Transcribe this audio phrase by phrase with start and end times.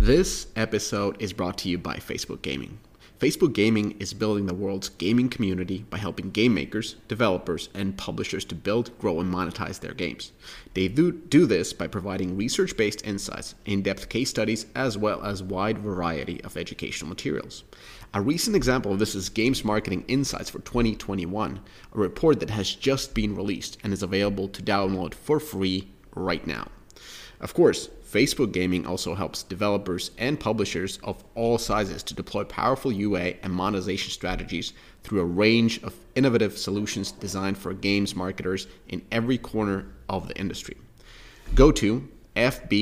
[0.00, 2.78] This episode is brought to you by Facebook Gaming.
[3.20, 8.46] Facebook Gaming is building the world's gaming community by helping game makers, developers, and publishers
[8.46, 10.32] to build, grow, and monetize their games.
[10.72, 15.22] They do, do this by providing research based insights, in depth case studies, as well
[15.22, 17.64] as wide variety of educational materials.
[18.14, 21.60] A recent example of this is Games Marketing Insights for 2021,
[21.94, 26.46] a report that has just been released and is available to download for free right
[26.46, 26.68] now.
[27.40, 32.92] Of course, Facebook Gaming also helps developers and publishers of all sizes to deploy powerful
[32.92, 39.00] UA and monetization strategies through a range of innovative solutions designed for games marketers in
[39.10, 40.76] every corner of the industry.
[41.54, 42.06] Go to
[42.36, 42.80] fb.gg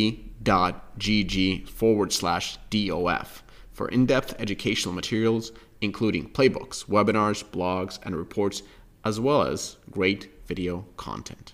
[1.68, 8.62] forward slash DOF for in depth educational materials, including playbooks, webinars, blogs, and reports,
[9.04, 11.52] as well as great video content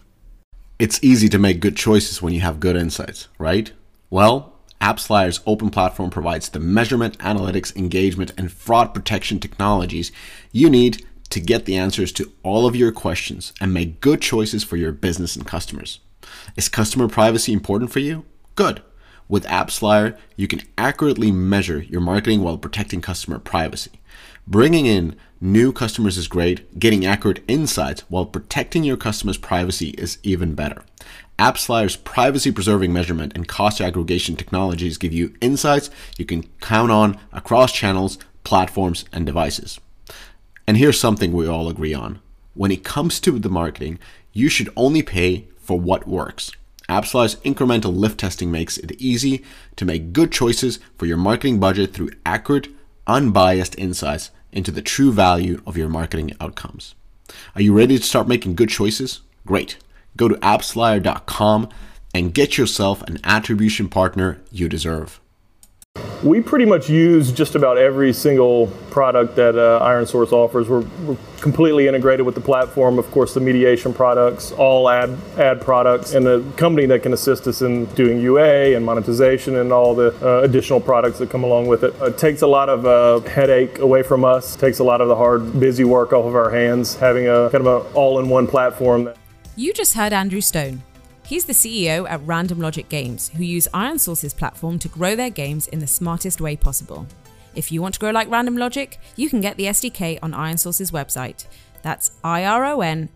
[0.78, 3.72] it's easy to make good choices when you have good insights, right?
[4.10, 10.12] Well, AppsFlyer's open platform provides the measurement, analytics, engagement, and fraud protection technologies
[10.52, 14.62] you need to get the answers to all of your questions and make good choices
[14.62, 16.00] for your business and customers.
[16.56, 18.24] Is customer privacy important for you?
[18.54, 18.82] Good.
[19.28, 24.00] With AppsFlyer, you can accurately measure your marketing while protecting customer privacy.
[24.46, 26.80] Bringing in new customers is great.
[26.80, 30.84] Getting accurate insights while protecting your customers' privacy is even better.
[31.38, 37.18] AppsFlyer's privacy preserving measurement and cost aggregation technologies give you insights you can count on
[37.30, 39.78] across channels, platforms, and devices.
[40.66, 42.20] And here's something we all agree on.
[42.54, 43.98] When it comes to the marketing,
[44.32, 46.52] you should only pay for what works.
[46.88, 49.44] AppsFlyer's incremental lift testing makes it easy
[49.76, 52.68] to make good choices for your marketing budget through accurate,
[53.06, 56.94] unbiased insights into the true value of your marketing outcomes.
[57.54, 59.20] Are you ready to start making good choices?
[59.46, 59.76] Great.
[60.16, 61.68] Go to appsflyer.com
[62.14, 65.20] and get yourself an attribution partner you deserve.
[66.24, 70.70] We pretty much use just about every single product that uh, ironSource offers.
[70.70, 72.98] We're, we're, completely integrated with the platform.
[72.98, 77.46] Of course, the mediation products, all ad ad products, and the company that can assist
[77.46, 81.66] us in doing UA and monetization and all the uh, additional products that come along
[81.66, 81.94] with it.
[82.00, 84.56] It takes a lot of uh, headache away from us.
[84.56, 86.94] Takes a lot of the hard, busy work off of our hands.
[86.96, 89.10] Having a kind of an all-in-one platform.
[89.56, 90.82] You just heard Andrew Stone
[91.26, 95.68] He's the CEO at Random Logic Games, who use ironSource's platform to grow their games
[95.68, 97.06] in the smartest way possible.
[97.54, 100.90] If you want to grow like Random Logic, you can get the SDK on ironSource's
[100.90, 101.46] website.
[101.82, 103.08] That's ironsrc.com.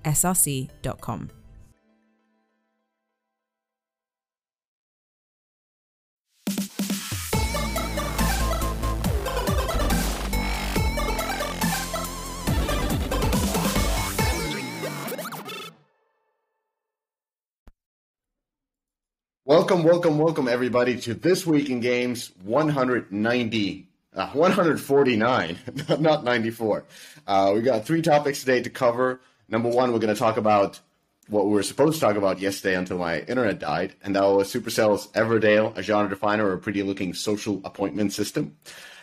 [19.48, 25.58] Welcome, welcome, welcome, everybody, to This Week in Games 190, uh, 149,
[26.00, 26.84] not 94.
[27.26, 29.22] Uh, we got three topics today to cover.
[29.48, 30.80] Number one, we're going to talk about
[31.28, 34.52] what we were supposed to talk about yesterday until my internet died, and that was
[34.52, 38.54] Supercell's Everdale, a genre definer or a pretty looking social appointment system.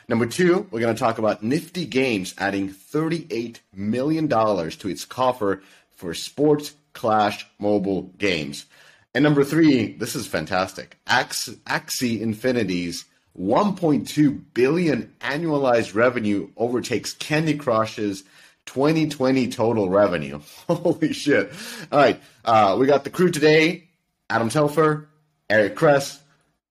[0.08, 5.64] Number two, we're going to talk about Nifty Games adding $38 million to its coffer
[5.96, 8.68] for sports clash mobile games.
[9.16, 10.98] And number three, this is fantastic.
[11.08, 13.06] Axie, Axie Infinity's
[13.40, 18.26] 1.2 billion annualized revenue overtakes Candy Crush's
[18.66, 20.42] 2020 total revenue.
[20.68, 21.50] Holy shit.
[21.94, 22.22] All right.
[22.44, 23.86] Uh, we got the crew today
[24.30, 25.08] Adam Telfer,
[25.50, 26.20] Eric Kress,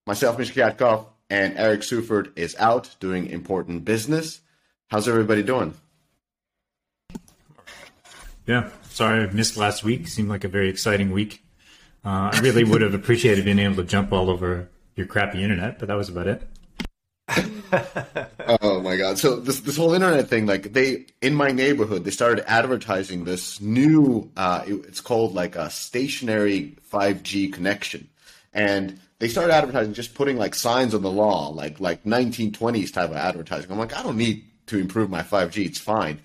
[0.05, 0.53] myself, Mr.
[0.53, 4.39] Katkov, and Eric Seufert is out doing important business.
[4.87, 5.73] How's everybody doing?
[8.45, 8.69] Yeah.
[8.91, 10.07] Sorry I missed last week.
[10.07, 11.41] Seemed like a very exciting week.
[12.05, 15.79] Uh, I really would have appreciated being able to jump all over your crappy internet,
[15.79, 16.47] but that was about it.
[18.61, 19.17] oh my god!
[19.17, 23.59] So this this whole internet thing, like they in my neighborhood, they started advertising this
[23.59, 24.29] new.
[24.37, 28.07] Uh, it, it's called like a stationary 5G connection,
[28.53, 33.09] and they started advertising just putting like signs on the lawn, like like 1920s type
[33.09, 33.71] of advertising.
[33.71, 36.19] I'm like, I don't need to improve my 5G; it's fine.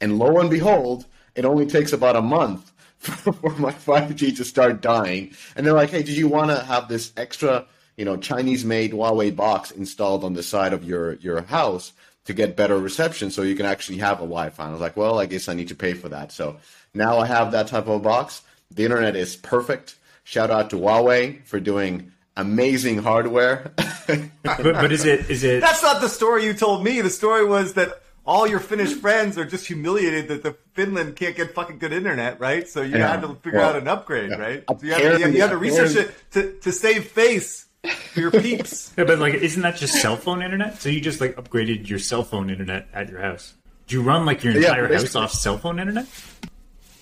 [0.00, 2.70] And lo and behold, it only takes about a month
[3.22, 5.32] for my 5G to start dying.
[5.54, 7.66] And they're like, hey, did you want to have this extra,
[7.96, 11.92] you know, Chinese made Huawei box installed on the side of your, your house
[12.24, 14.68] to get better reception so you can actually have a Wi Fi?
[14.68, 16.32] I was like, well, I guess I need to pay for that.
[16.32, 16.56] So
[16.94, 18.42] now I have that type of a box.
[18.70, 19.96] The internet is perfect.
[20.24, 23.72] Shout out to Huawei for doing amazing hardware.
[24.06, 25.60] but, but is it is it?
[25.60, 27.00] That's not the story you told me.
[27.00, 31.36] The story was that all your Finnish friends are just humiliated that the Finland can't
[31.36, 32.68] get fucking good internet, right?
[32.68, 33.08] So you yeah.
[33.08, 34.36] had to figure well, out an upgrade, yeah.
[34.36, 34.64] right?
[34.68, 37.66] So you had, to, you had to research it to, to save face
[38.12, 38.92] For your peeps.
[38.98, 40.80] Yeah, but like, isn't that just cell phone internet?
[40.80, 43.54] So you just like upgraded your cell phone internet at your house.
[43.86, 46.06] Do you run like your Yeah, entire house off cell phone internet?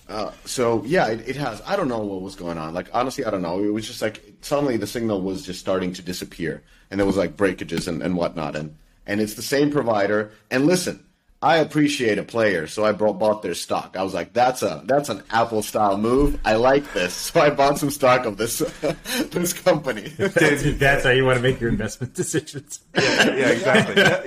[0.09, 1.61] Uh, so yeah, it, it has.
[1.65, 2.73] I don't know what was going on.
[2.73, 3.63] Like honestly, I don't know.
[3.63, 6.61] It was just like suddenly the signal was just starting to disappear,
[6.91, 8.55] and there was like breakages and, and whatnot.
[8.55, 8.75] And
[9.07, 10.31] and it's the same provider.
[10.51, 11.05] And listen,
[11.43, 13.97] I appreciate a player, so I brought, bought their stock.
[13.99, 16.39] I was like, that's a that's an Apple style move.
[16.45, 18.59] I like this, so I bought some stock of this
[19.29, 20.03] this company.
[20.17, 22.79] That's how you want to make your investment decisions.
[22.95, 23.95] Yeah, yeah, exactly.
[23.95, 24.23] No,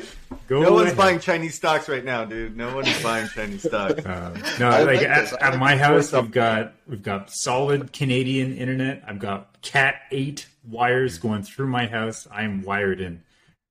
[0.47, 2.55] Go no one's buying Chinese stocks right now, dude.
[2.55, 4.05] No one's buying Chinese stocks.
[4.05, 6.25] Um, no, I like like at, at my house, stuff.
[6.25, 9.03] we've got we've got solid Canadian internet.
[9.07, 12.29] I've got Cat eight wires going through my house.
[12.31, 13.23] I'm wired in,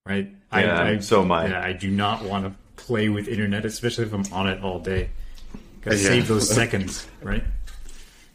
[0.07, 0.33] right?
[0.51, 1.49] Yeah, so am I.
[1.49, 4.79] Yeah, I do not want to play with internet, especially if I'm on it all
[4.79, 5.09] day.
[5.81, 6.03] Gotta Yeah.
[6.09, 7.43] save those seconds, right?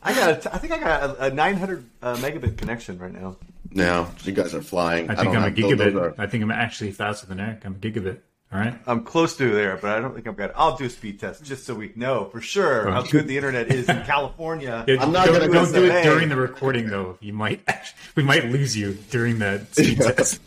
[0.03, 0.47] I got.
[0.47, 3.37] A, I think I got a, a 900 uh, megabit connection right now.
[3.73, 5.11] Now you guys are flying.
[5.11, 5.93] I think don't I'm a have- those- gigabit.
[5.93, 7.63] those are- I think I'm actually faster than Eric.
[7.65, 8.19] I'm a gigabit.
[8.53, 8.75] All right.
[8.89, 10.51] I'm close to there, but I don't think I've got.
[10.57, 13.71] I'll do a speed test just so we know for sure how good the internet
[13.71, 14.85] is in California.
[14.89, 17.17] Yeah, I'm not don't, gonna don't it during the recording though.
[17.21, 17.61] You might
[18.17, 20.41] we might lose you during that speed test.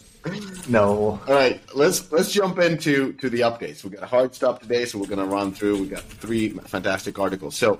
[0.67, 1.19] No.
[1.27, 3.83] All right, let's let's jump into to the updates.
[3.83, 5.81] We got a hard stop today, so we're going to run through.
[5.81, 7.55] We got three fantastic articles.
[7.55, 7.79] So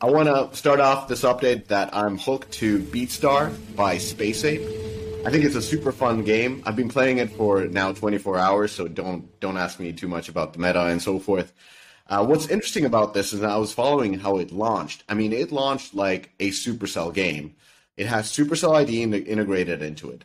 [0.00, 4.62] I want to start off this update that I'm hooked to BeatStar by Space Ape.
[5.26, 6.62] I think it's a super fun game.
[6.64, 10.28] I've been playing it for now 24 hours, so don't don't ask me too much
[10.28, 11.52] about the meta and so forth.
[12.08, 15.04] Uh, what's interesting about this is I was following how it launched.
[15.08, 17.54] I mean, it launched like a Supercell game.
[17.96, 20.24] It has Supercell ID in- integrated into it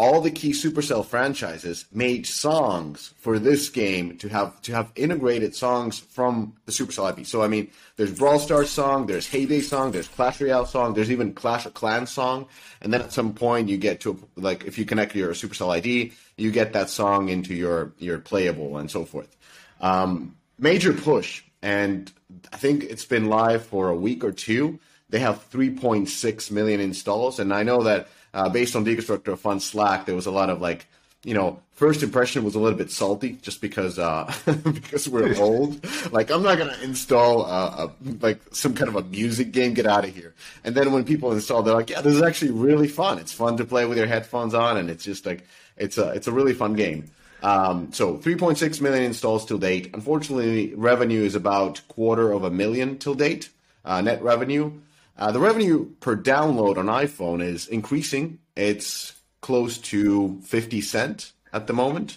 [0.00, 5.54] all the key Supercell franchises made songs for this game to have to have integrated
[5.54, 7.26] songs from the Supercell IP.
[7.26, 10.94] So I mean, there's Brawl Stars song, there's Hay Day song, there's Clash Royale song,
[10.94, 12.46] there's even Clash of Clans song,
[12.80, 16.12] and then at some point you get to like if you connect your Supercell ID,
[16.38, 19.36] you get that song into your your playable and so forth.
[19.82, 22.10] Um, major push, and
[22.54, 24.80] I think it's been live for a week or two.
[25.10, 29.60] They have 3.6 million installs, and I know that uh, based on Deconstructor of Fun
[29.60, 30.86] Slack, there was a lot of like,
[31.24, 34.32] you know, first impression was a little bit salty just because uh,
[34.64, 35.84] because we're old.
[36.12, 37.90] Like, I'm not gonna install uh, a,
[38.20, 39.74] like some kind of a music game.
[39.74, 40.34] Get out of here.
[40.64, 43.18] And then when people install, they're like, yeah, this is actually really fun.
[43.18, 45.46] It's fun to play with your headphones on, and it's just like
[45.76, 47.10] it's a it's a really fun game.
[47.42, 49.90] Um, so 3.6 million installs till date.
[49.94, 53.48] Unfortunately, revenue is about quarter of a million till date.
[53.84, 54.72] Uh, net revenue.
[55.20, 58.38] Uh, the revenue per download on iPhone is increasing.
[58.56, 59.12] It's
[59.42, 62.16] close to 50 cent at the moment.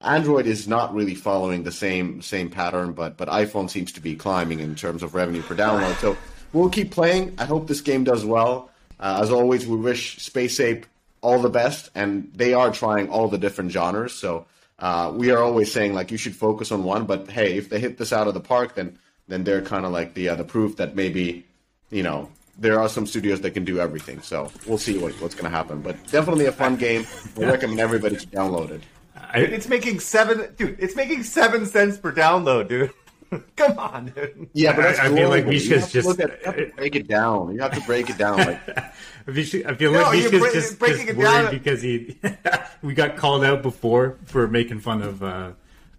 [0.00, 4.16] Android is not really following the same same pattern, but but iPhone seems to be
[4.16, 5.94] climbing in terms of revenue per download.
[6.00, 6.16] So
[6.52, 7.34] we'll keep playing.
[7.38, 8.70] I hope this game does well.
[8.98, 10.86] Uh, as always, we wish Space Ape
[11.20, 14.14] all the best, and they are trying all the different genres.
[14.14, 14.46] So
[14.78, 17.04] uh, we are always saying like you should focus on one.
[17.04, 19.92] But hey, if they hit this out of the park, then then they're kind of
[19.92, 21.46] like the uh, the proof that maybe
[21.92, 22.28] you know
[22.58, 24.20] there are some studios that can do everything.
[24.22, 25.80] So we'll see what, what's going to happen.
[25.80, 27.06] But definitely a fun game.
[27.40, 28.82] I recommend everybody to download it.
[29.16, 30.76] I, It's making seven, dude.
[30.78, 32.90] It's making seven cents per download, dude.
[33.56, 34.50] Come on, dude.
[34.52, 35.58] Yeah, but that's I- I feel like global.
[35.58, 37.54] Mishka's you have to just- look at, you have to break it down.
[37.54, 38.36] You have to break it down.
[38.36, 41.44] Like, I feel I feel No, like you're Mishka's break- just, breaking just it down.
[41.46, 42.18] worried because he
[42.82, 45.52] we got called out before for making fun of uh,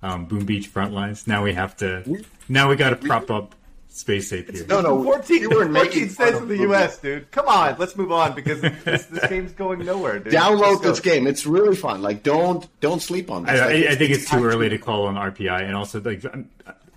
[0.04, 1.26] um, Boom Beach Frontlines.
[1.28, 2.24] Now we have to.
[2.48, 3.56] Now we got to prop up
[3.96, 4.66] Space Ape here.
[4.68, 7.30] no, no, 14, you weren't 14 making fun cents in the Boom U.S., dude.
[7.30, 10.34] Come on, let's move on because this, this game's going nowhere, dude.
[10.34, 11.28] download this game.
[11.28, 12.02] It's really fun.
[12.02, 13.62] Like, don't don't sleep on this.
[13.62, 16.26] I, Like, I, I think it's too early to call on RPI, and also like
[16.26, 16.50] um,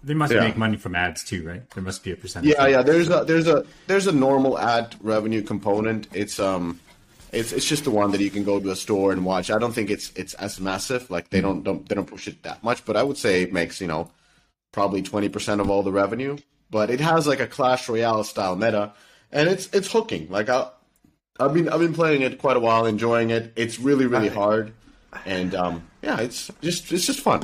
[0.02, 0.40] they must Yeah.
[0.40, 1.68] make money from ads too, right?
[1.70, 2.54] There must be a percentage.
[2.54, 2.82] Yeah, yeah.
[2.82, 6.08] There's a there's a there's a normal ad revenue component.
[6.14, 6.80] It's um,
[7.30, 9.50] it's it's just the one that you can go to a store and watch.
[9.50, 11.10] I don't think it's it's as massive.
[11.10, 12.86] Like they don't don't they don't push it that much.
[12.86, 14.10] But I would say it makes you know
[14.72, 16.38] probably twenty percent of all the revenue.
[16.70, 18.92] But it has like a Clash Royale style meta,
[19.30, 20.28] and it's it's hooking.
[20.30, 20.68] Like I.
[21.38, 23.52] I've been I've been playing it quite a while, enjoying it.
[23.56, 24.72] It's really really hard,
[25.26, 27.42] and um, yeah, it's just it's just fun.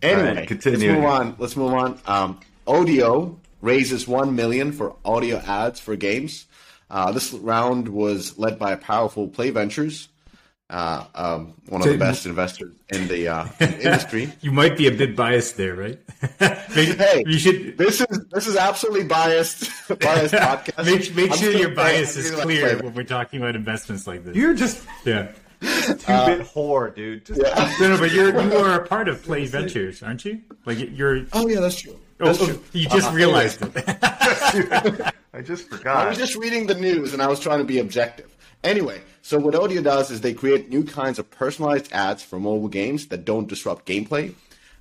[0.00, 0.88] Anyway, right, continue.
[0.88, 1.36] let's move on.
[1.38, 2.00] Let's move on.
[2.06, 6.46] Um, Audio raises one million for audio ads for games.
[6.90, 10.08] Uh, this round was led by Powerful Play Ventures,
[10.68, 14.32] uh, um, one of the best investors in the uh, industry.
[14.40, 15.98] You might be a bit biased there, right?
[16.74, 19.70] Maybe, Hey, you should This is this is absolutely biased
[20.00, 20.84] biased podcast.
[20.84, 24.34] make, make sure your bias is clear when we're talking about investments like this.
[24.34, 25.28] You're just yeah.
[25.60, 27.24] two-bit whore, dude.
[27.26, 27.72] Just Yeah.
[27.80, 30.40] No, no, but you're you are a part of Play Ventures, aren't you?
[30.64, 31.26] Like you're.
[31.32, 31.96] Oh yeah, that's true.
[32.18, 32.62] Oh, That's oh, true.
[32.72, 35.12] you just Uh, realized it.
[35.34, 35.96] I just forgot.
[36.06, 38.34] I was just reading the news and I was trying to be objective.
[38.66, 42.66] Anyway, so what Audio does is they create new kinds of personalized ads for mobile
[42.66, 44.34] games that don't disrupt gameplay.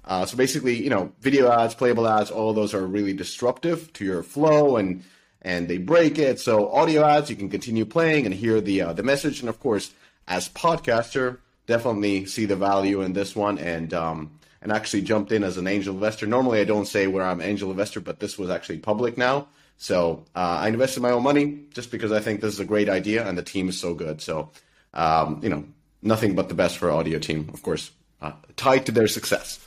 [0.03, 4.03] Uh, so basically, you know, video ads, playable ads, all those are really disruptive to
[4.03, 5.03] your flow and
[5.43, 6.39] and they break it.
[6.39, 9.39] So audio ads, you can continue playing and hear the uh, the message.
[9.41, 9.93] And of course,
[10.27, 11.37] as podcaster,
[11.67, 14.31] definitely see the value in this one and um,
[14.63, 16.25] and actually jumped in as an angel investor.
[16.25, 19.47] Normally, I don't say where I'm angel investor, but this was actually public now.
[19.77, 22.89] So uh, I invested my own money just because I think this is a great
[22.89, 24.21] idea and the team is so good.
[24.21, 24.51] So
[24.95, 25.65] um, you know,
[26.01, 27.91] nothing but the best for audio team, of course,
[28.21, 29.59] uh, tied to their success.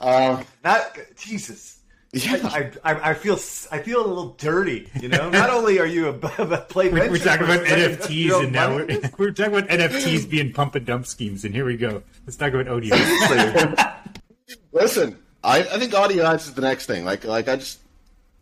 [0.00, 1.74] Uh, Not Jesus.
[2.12, 3.34] Yeah, I, I, I, feel
[3.70, 4.88] I feel a little dirty.
[5.00, 8.52] You know, not only are you a, a play we're, we're talking about NFTs and
[8.52, 8.86] now we're,
[9.18, 12.02] we're, talking about NFTs being pump and dump schemes, and here we go.
[12.24, 12.94] Let's talk about audio.
[14.72, 17.04] Listen, I, I think audio ads is the next thing.
[17.04, 17.80] Like like I just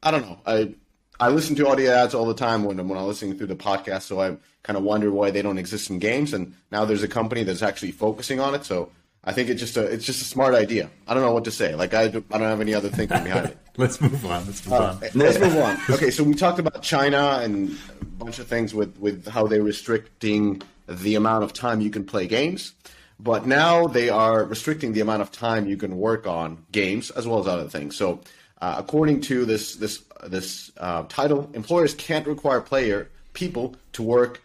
[0.04, 0.38] I don't know.
[0.46, 0.74] I
[1.18, 4.02] I listen to audio ads all the time when when I'm listening through the podcast,
[4.02, 6.34] so I kind of wonder why they don't exist in games.
[6.34, 8.90] And now there's a company that's actually focusing on it, so
[9.24, 10.90] I think it's just a it's just a smart idea.
[11.08, 11.74] I don't know what to say.
[11.74, 13.58] Like I, I don't have any other thinking behind it.
[13.78, 14.44] let's move on.
[14.46, 15.00] Let's move uh, on.
[15.14, 15.78] Let's move on.
[15.90, 19.62] Okay, so we talked about China and a bunch of things with with how they're
[19.62, 22.74] restricting the amount of time you can play games,
[23.18, 27.26] but now they are restricting the amount of time you can work on games as
[27.26, 27.96] well as other things.
[27.96, 28.20] So,
[28.64, 34.40] uh, according to this this this uh, title, employers can't require player people to work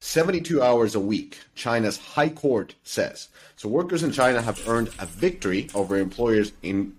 [0.00, 1.38] 72 hours a week.
[1.54, 3.28] China's High Court says.
[3.54, 6.96] So workers in China have earned a victory over employers in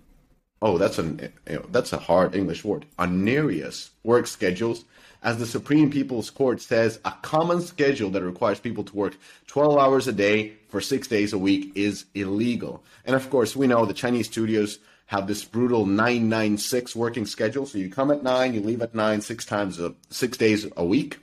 [0.61, 1.33] oh that's an
[1.71, 4.85] that's a hard English word onerous work schedules
[5.23, 9.77] as the Supreme People's Court says a common schedule that requires people to work 12
[9.77, 12.81] hours a day for 6 days a week is illegal.
[13.05, 14.79] And of course, we know the Chinese studios
[15.12, 19.20] have this brutal 996 working schedule so you come at 9, you leave at 9
[19.20, 21.20] 6 times a, 6 days a week.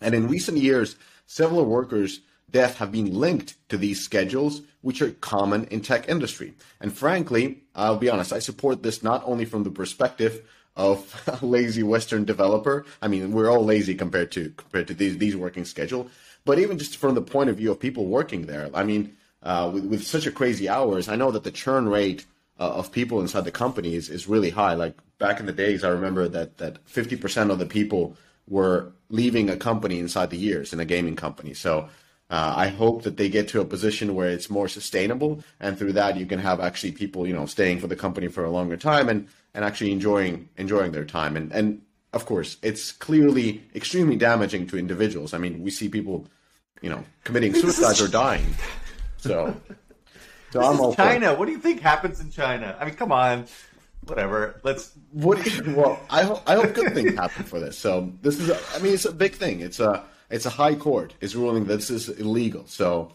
[0.00, 5.12] And in recent years, several workers deaths have been linked to these schedules, which are
[5.12, 6.54] common in tech industry.
[6.80, 10.42] And frankly, I'll be honest, I support this not only from the perspective
[10.74, 12.84] of a lazy Western developer.
[13.00, 16.10] I mean, we're all lazy compared to compared to these these working schedule,
[16.44, 18.70] but even just from the point of view of people working there.
[18.74, 22.26] I mean, uh, with, with such a crazy hours, I know that the churn rate
[22.58, 24.74] uh, of people inside the company is, is really high.
[24.74, 28.16] Like back in the days, I remember that that 50% of the people
[28.48, 31.54] were leaving a company inside the years in a gaming company.
[31.54, 31.88] So
[32.30, 35.94] uh, I hope that they get to a position where it's more sustainable, and through
[35.94, 38.76] that you can have actually people, you know, staying for the company for a longer
[38.76, 41.36] time and and actually enjoying enjoying their time.
[41.36, 41.80] And and
[42.12, 45.32] of course, it's clearly extremely damaging to individuals.
[45.32, 46.26] I mean, we see people,
[46.82, 48.54] you know, committing suicide or dying.
[49.18, 49.56] So,
[50.52, 51.34] so this I'm all China.
[51.34, 52.76] What do you think happens in China?
[52.80, 53.46] I mean, come on
[54.08, 54.60] whatever.
[54.62, 54.92] Let's.
[55.12, 55.38] What?
[55.66, 57.78] Well, I hope I hope good things happen for this.
[57.78, 58.50] So this is.
[58.50, 59.60] A, I mean, it's a big thing.
[59.60, 62.64] It's a it's a high court is ruling that this is illegal.
[62.66, 63.12] So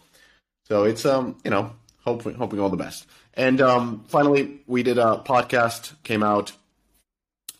[0.64, 1.72] so it's um you know
[2.04, 3.06] hoping hoping all the best.
[3.34, 6.52] And um, finally, we did a podcast came out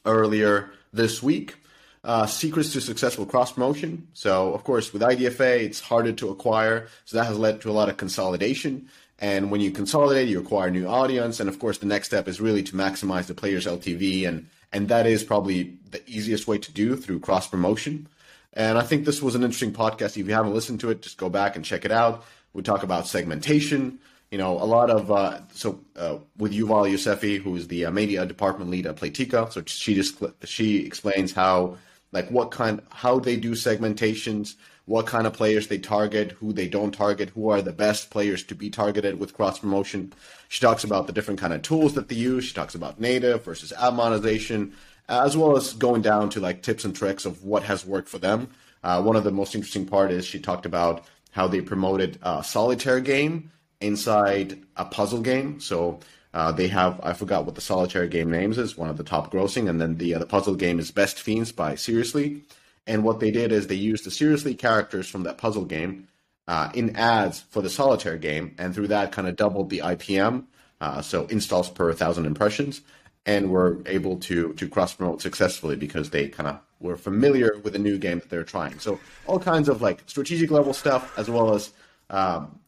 [0.04, 1.56] earlier this week.
[2.04, 4.06] Uh, secrets to successful cross promotion.
[4.12, 6.88] So, of course, with IDFA, it's harder to acquire.
[7.06, 8.90] So that has led to a lot of consolidation.
[9.24, 11.40] And when you consolidate, you acquire new audience.
[11.40, 14.28] And of course, the next step is really to maximize the player's LTV.
[14.28, 18.06] And, and that is probably the easiest way to do through cross promotion.
[18.52, 20.18] And I think this was an interesting podcast.
[20.18, 22.22] If you haven't listened to it, just go back and check it out.
[22.52, 23.98] We talk about segmentation.
[24.30, 27.90] You know, a lot of uh, so uh, with Yuval Yosefi, who is the uh,
[27.90, 29.50] media department lead at Playtika.
[29.50, 31.78] So she just she explains how
[32.12, 36.68] like what kind how they do segmentations, what kind of players they target, who they
[36.68, 40.12] don't target, who are the best players to be targeted with cross promotion.
[40.48, 42.44] She talks about the different kind of tools that they use.
[42.44, 44.74] She talks about native versus ad monetization
[45.08, 48.18] as well as going down to like tips and tricks of what has worked for
[48.18, 48.48] them.
[48.82, 52.42] Uh, one of the most interesting part is she talked about how they promoted a
[52.44, 53.50] solitaire game
[53.80, 55.60] inside a puzzle game.
[55.60, 56.00] So
[56.32, 59.32] uh, they have I forgot what the solitaire game names is, one of the top
[59.32, 62.42] grossing, and then the uh, the puzzle game is Best Fiends by Seriously.
[62.86, 66.08] And what they did is they used the Seriously characters from that puzzle game
[66.46, 70.44] uh, in ads for the solitaire game, and through that kind of doubled the IPM,
[70.80, 72.82] uh, so installs per thousand impressions
[73.26, 77.72] and were able to to cross promote successfully because they kind of were familiar with
[77.72, 78.78] the new game that they're trying.
[78.78, 81.72] So all kinds of like strategic level stuff as well as
[82.10, 82.58] um,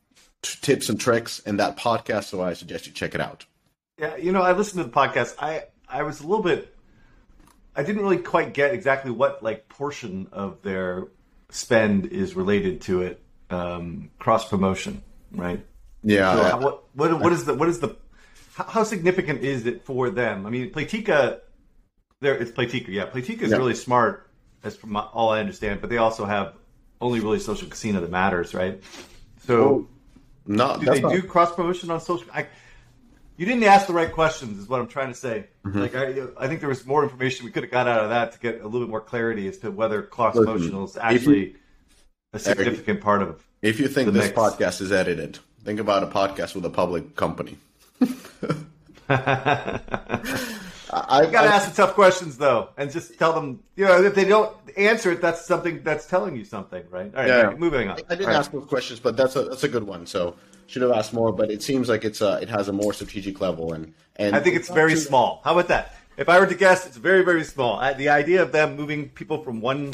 [0.42, 2.24] t- tips and tricks in that podcast.
[2.24, 3.44] So I suggest you check it out.
[3.98, 5.34] Yeah, you know, I listened to the podcast.
[5.38, 6.74] I I was a little bit.
[7.76, 11.08] I didn't really quite get exactly what like portion of their
[11.50, 13.22] spend is related to it.
[13.48, 15.64] Um, cross promotion, right?
[16.02, 16.34] Yeah.
[16.34, 17.96] So how, what what what is the what is the
[18.56, 20.46] how, significant is it for them?
[20.46, 21.40] I mean, Playtika,
[22.20, 22.88] there it's Playtika.
[22.88, 23.58] Yeah, Playtika is yeah.
[23.58, 24.30] really smart,
[24.64, 25.80] as from all I understand.
[25.80, 26.54] But they also have
[27.00, 28.82] only really social casino that matters, right?
[29.46, 29.88] So,
[30.46, 32.26] No, do they not- do cross promotion on social?
[32.32, 32.46] I,
[33.36, 35.46] you didn't ask the right questions, is what I'm trying to say.
[35.64, 35.80] Mm-hmm.
[35.80, 38.32] Like, I, I think there was more information we could have got out of that
[38.32, 41.56] to get a little bit more clarity as to whether cross Listen, promotional is actually
[42.32, 43.30] a significant part of.
[43.30, 43.36] It.
[43.62, 44.38] If you think this mix.
[44.38, 47.58] podcast is edited, think about a podcast with a public company.
[50.92, 53.60] I, You gotta I- ask the tough questions though, and just tell them.
[53.76, 57.12] You know, if they don't answer it, that's something that's telling you something, right?
[57.14, 57.54] All right, Yeah.
[57.56, 57.96] moving on.
[58.08, 58.36] I didn't All right.
[58.36, 60.06] ask those questions, but that's a that's a good one.
[60.06, 62.92] So should have asked more, but it seems like it's uh it has a more
[62.92, 65.40] strategic level and and I think it's very small.
[65.44, 65.94] How about that?
[66.16, 67.78] If I were to guess, it's very, very small.
[67.78, 69.92] I, the idea of them moving people from one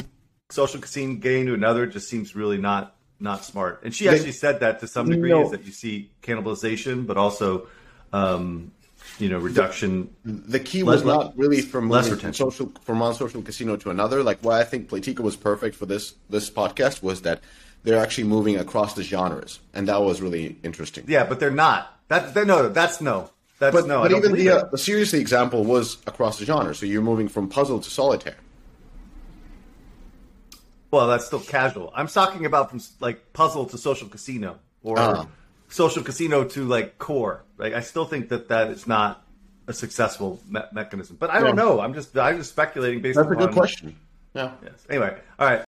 [0.49, 3.81] social casino game to another just seems really not not smart.
[3.83, 5.43] And she actually said that to some degree No.
[5.43, 7.67] is that you see cannibalization, but also,
[8.13, 8.71] um,
[9.19, 10.13] you know, reduction.
[10.25, 13.89] The key Less- was not really from less from social from one social casino to
[13.89, 14.23] another.
[14.23, 17.41] Like why I think Playtika was perfect for this this podcast was that
[17.83, 21.03] they're actually moving across the genres, and that was really interesting.
[21.07, 21.99] Yeah, but they're not.
[22.07, 23.29] That's they're, no, that's no.
[23.59, 24.01] That's But, no.
[24.01, 26.73] But even the, uh, the seriously example was across the genre.
[26.75, 28.35] So you're moving from puzzle to solitaire.
[30.91, 31.91] Well, that's still casual.
[31.95, 35.27] I'm talking about from like puzzle to social casino or Ah.
[35.69, 37.43] social casino to like core.
[37.63, 39.25] Like I still think that that is not
[39.67, 41.15] a successful me- mechanism.
[41.17, 41.63] But I don't Yeah.
[41.63, 41.79] know.
[41.79, 43.95] I'm just I'm just speculating based That's a good question.
[44.35, 44.51] Yeah.
[44.61, 44.85] Yes.
[44.89, 45.63] Anyway, all right.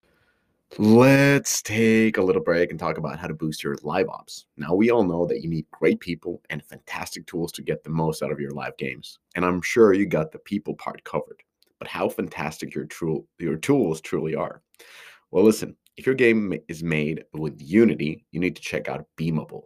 [0.78, 4.46] Let's take a little break and talk about how to boost your live ops.
[4.56, 7.90] Now, we all know that you need great people and fantastic tools to get the
[7.90, 9.18] most out of your live games.
[9.34, 11.42] And I'm sure you got the people part covered.
[11.78, 14.62] But how fantastic your, tool, your tools truly are.
[15.30, 19.64] Well, listen, if your game is made with Unity, you need to check out Beamable.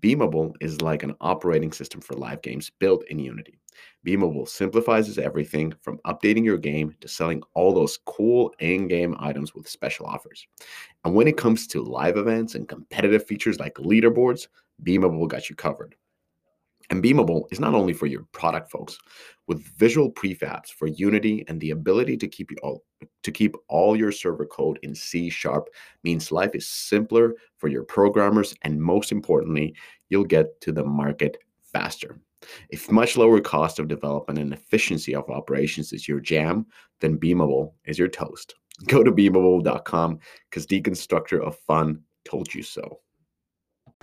[0.00, 3.58] Beamable is like an operating system for live games built in Unity.
[4.06, 9.54] Beamable simplifies everything from updating your game to selling all those cool in game items
[9.54, 10.46] with special offers.
[11.04, 14.48] And when it comes to live events and competitive features like leaderboards,
[14.82, 15.94] Beamable got you covered.
[16.90, 18.98] And Beamable is not only for your product folks,
[19.46, 22.84] with visual prefabs for Unity and the ability to keep all
[23.22, 25.68] to keep all your server code in C sharp
[26.02, 29.74] means life is simpler for your programmers and most importantly,
[30.08, 31.38] you'll get to the market
[31.72, 32.18] faster.
[32.68, 36.66] If much lower cost of development and efficiency of operations is your jam,
[37.00, 38.54] then Beamable is your toast.
[38.88, 40.18] Go to beamable.com
[40.50, 43.00] because Deconstructor of Fun told you so.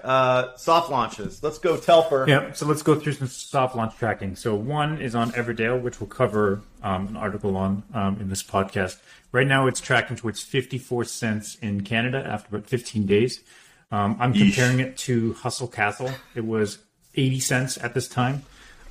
[0.04, 1.44] Uh, soft launches.
[1.44, 2.26] Let's go Telfer.
[2.28, 4.36] Yeah, so let's go through some soft launch tracking.
[4.36, 8.42] So one is on Everdale, which we'll cover um, an article on um, in this
[8.42, 9.00] podcast.
[9.32, 13.42] Right now, it's tracking towards 54 cents in Canada after about 15 days.
[13.92, 16.12] Um, I'm comparing it to Hustle Castle.
[16.34, 16.80] It was
[17.16, 18.44] 80 cents at this time,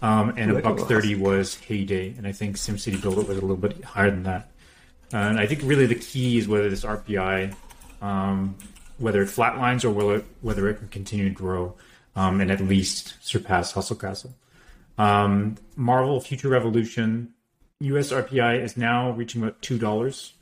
[0.02, 3.38] um, and a buck 30 was Hay Day, and I think SimCity Build It was
[3.38, 4.50] a little bit higher than that.
[5.12, 7.54] And I think really the key is whether this RPI,
[8.02, 8.56] um,
[8.98, 11.74] whether it flatlines or whether, whether it can continue to grow
[12.14, 14.34] um, and at least surpass Hustle Castle.
[14.98, 17.32] Um, Marvel Future Revolution,
[17.80, 20.32] US RPI is now reaching about $2.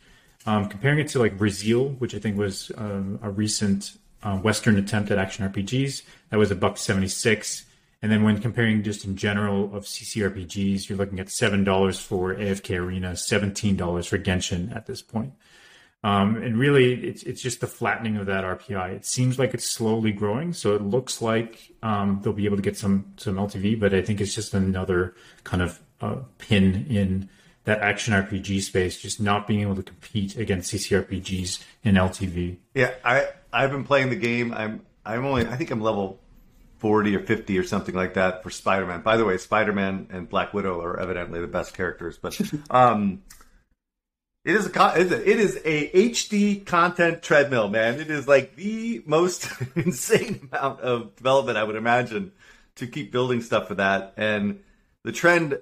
[0.47, 3.93] Um, comparing it to like Brazil, which I think was um, a recent
[4.23, 7.65] uh, Western attempt at action RPGs, that was a buck 76.
[8.01, 12.35] And then when comparing just in general of CCRPGs, you're looking at seven dollars for
[12.35, 15.33] AFK Arena, seventeen dollars for Genshin at this point.
[16.05, 18.93] Um, and really, it's it's just the flattening of that RPI.
[18.93, 22.63] It seems like it's slowly growing, so it looks like um, they'll be able to
[22.63, 27.29] get some some LTV, but I think it's just another kind of uh, pin in
[27.65, 32.59] that action RPG space, just not being able to compete against CCRPGs in LTV.
[32.75, 34.53] Yeah, I I've been playing the game.
[34.53, 36.21] I'm I'm only I think I'm level
[36.79, 39.03] forty or fifty or something like that for Spider Man.
[39.03, 42.39] By the way, Spider Man and Black Widow are evidently the best characters, but
[42.71, 43.23] um,
[44.45, 48.01] it is a it is a, it is a HD content treadmill, man.
[48.01, 52.33] It is like the most insane amount of development I would imagine
[52.77, 54.61] to keep building stuff for that, and
[55.05, 55.59] the trend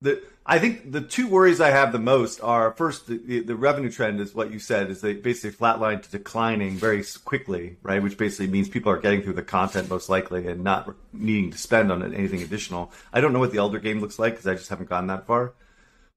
[0.00, 3.56] the I think the two worries I have the most are first the, the, the
[3.56, 8.02] revenue trend is what you said is they basically flatline to declining very quickly, right?
[8.02, 11.56] Which basically means people are getting through the content most likely and not needing to
[11.56, 12.92] spend on anything additional.
[13.10, 15.26] I don't know what the Elder game looks like because I just haven't gone that
[15.26, 15.54] far.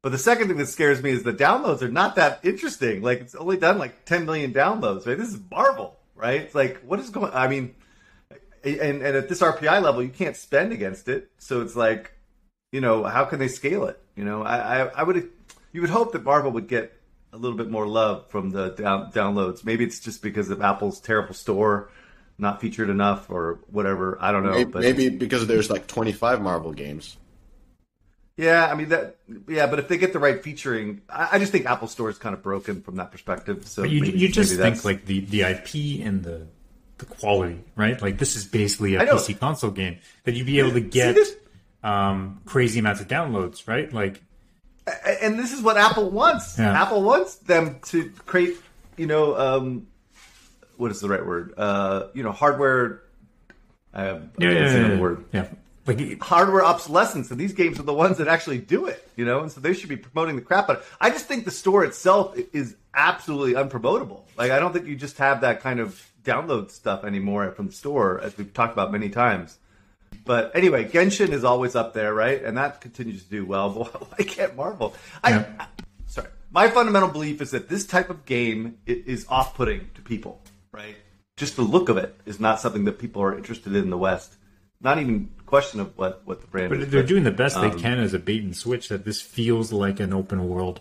[0.02, 3.02] But the second thing that scares me is the downloads are not that interesting.
[3.02, 5.18] Like it's only done like 10 million downloads, right?
[5.18, 6.42] This is Marvel, right?
[6.42, 7.32] It's like what is going?
[7.34, 7.76] I mean,
[8.64, 12.12] and and at this RPI level, you can't spend against it, so it's like
[12.74, 14.02] you know, how can they scale it?
[14.18, 15.30] You know, I, I, I would,
[15.72, 16.92] you would hope that Marvel would get
[17.32, 19.64] a little bit more love from the down, downloads.
[19.64, 21.90] Maybe it's just because of Apple's terrible store,
[22.40, 24.18] not featured enough or whatever.
[24.20, 24.52] I don't know.
[24.54, 27.16] Maybe, but maybe because there's like 25 Marvel games.
[28.38, 29.18] Yeah, I mean that.
[29.48, 32.18] Yeah, but if they get the right featuring, I, I just think Apple Store is
[32.18, 33.68] kind of broken from that perspective.
[33.68, 36.48] So But you, maybe- you just think like the, the IP and the
[37.00, 38.00] the quality, right?
[38.02, 39.02] Like this is basically a.
[39.06, 41.36] PC console game that you'd be able to get this-
[41.88, 43.92] um, crazy amounts of downloads, right?
[43.92, 44.22] Like
[45.22, 46.58] and this is what Apple wants.
[46.58, 46.82] Yeah.
[46.82, 48.58] Apple wants them to create,
[48.96, 49.88] you know, um,
[50.78, 51.54] what is the right word?
[51.58, 53.04] Uh, you know, hardware.
[53.94, 55.00] I, have, I yeah, yeah, yeah, yeah.
[55.00, 55.26] word.
[55.34, 55.48] yeah.
[55.86, 59.10] Like Hardware obsolescence, and these games are the ones that actually do it.
[59.16, 60.84] You know, and so they should be promoting the crap out.
[61.00, 64.24] I just think the store itself is absolutely unpromotable.
[64.38, 67.74] Like, I don't think you just have that kind of download stuff anymore from the
[67.74, 69.58] store, as we've talked about many times.
[70.28, 72.44] But anyway, Genshin is always up there, right?
[72.44, 73.70] And that continues to do well.
[73.94, 74.94] But why can't Marvel?
[75.24, 75.46] I, Yeah.
[75.60, 75.68] I-
[76.06, 76.28] sorry.
[76.52, 80.96] My fundamental belief is that this type of game is off-putting to people, right?
[81.38, 83.98] Just the look of it is not something that people are interested in in the
[83.98, 84.36] West.
[84.82, 86.72] Not even question of what what the brand.
[86.74, 88.90] is, But they're doing the best um, they can as a bait and switch.
[88.90, 90.80] That this feels like an open world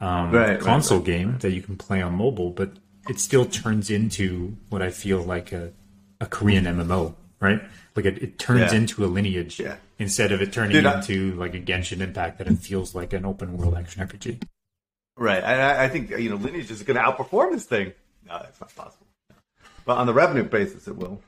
[0.00, 1.06] um, Right, right, console right.
[1.06, 2.70] game that you can play on mobile, but
[3.08, 5.72] it still turns into what I feel like a,
[6.20, 7.60] a Korean MMO, right?
[7.96, 8.78] Like it, it turns Yeah.
[8.78, 9.76] into a lineage Yeah.
[9.98, 13.12] instead of it turning Dude, I- into like a Genshin Impact that it feels like
[13.12, 14.42] an open world action RPG.
[15.16, 15.42] Right.
[15.42, 17.92] I, I- I think you know Lineage is going to outperform this thing.
[18.28, 19.06] No, it's not possible.
[19.84, 21.20] But on the revenue basis, it will.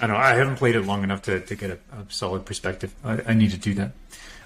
[0.00, 0.14] I know.
[0.16, 2.94] I haven't played it long enough to, to get a, a solid perspective.
[3.04, 3.92] I, I need to do that.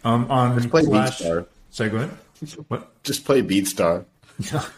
[0.03, 1.47] Um, on Let's play Clash- Beatstar.
[1.69, 2.11] Sorry, go ahead.
[2.69, 3.03] What?
[3.05, 4.07] Just play Beatstar.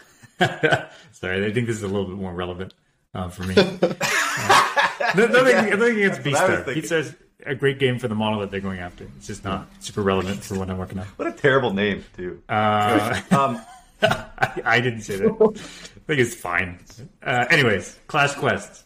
[1.12, 2.74] Sorry, I think this is a little bit more relevant
[3.14, 3.54] uh, for me.
[4.38, 6.74] Uh, no- nothing, nothing against That's what I was Beatstar.
[6.74, 7.14] Beatstar's
[7.44, 9.04] a great game for the model that they're going after.
[9.16, 11.06] It's just not super relevant for what I'm working on.
[11.16, 12.40] What a terrible name, too.
[12.48, 13.60] Uh, Um,
[14.00, 15.30] I, I didn't say that.
[15.30, 16.78] I think it's fine.
[17.22, 18.84] Uh, anyways, Clash Quest,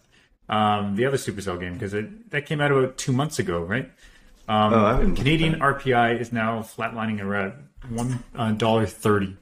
[0.48, 1.92] um, the other Supercell game, because
[2.30, 3.90] that came out about two months ago, right?
[4.48, 7.54] Um, Oh, Canadian RPI is now flatlining around
[7.88, 8.54] one uh,
[8.86, 9.36] thirty.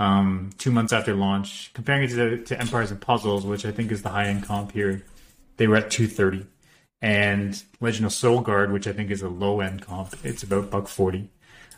[0.00, 3.90] Um, two months after launch, comparing it to, to Empires and Puzzles, which I think
[3.90, 5.04] is the high end comp here,
[5.58, 6.46] they were at two thirty,
[7.02, 10.88] and Legend of Solgard, which I think is a low end comp, it's about buck
[10.88, 11.30] forty.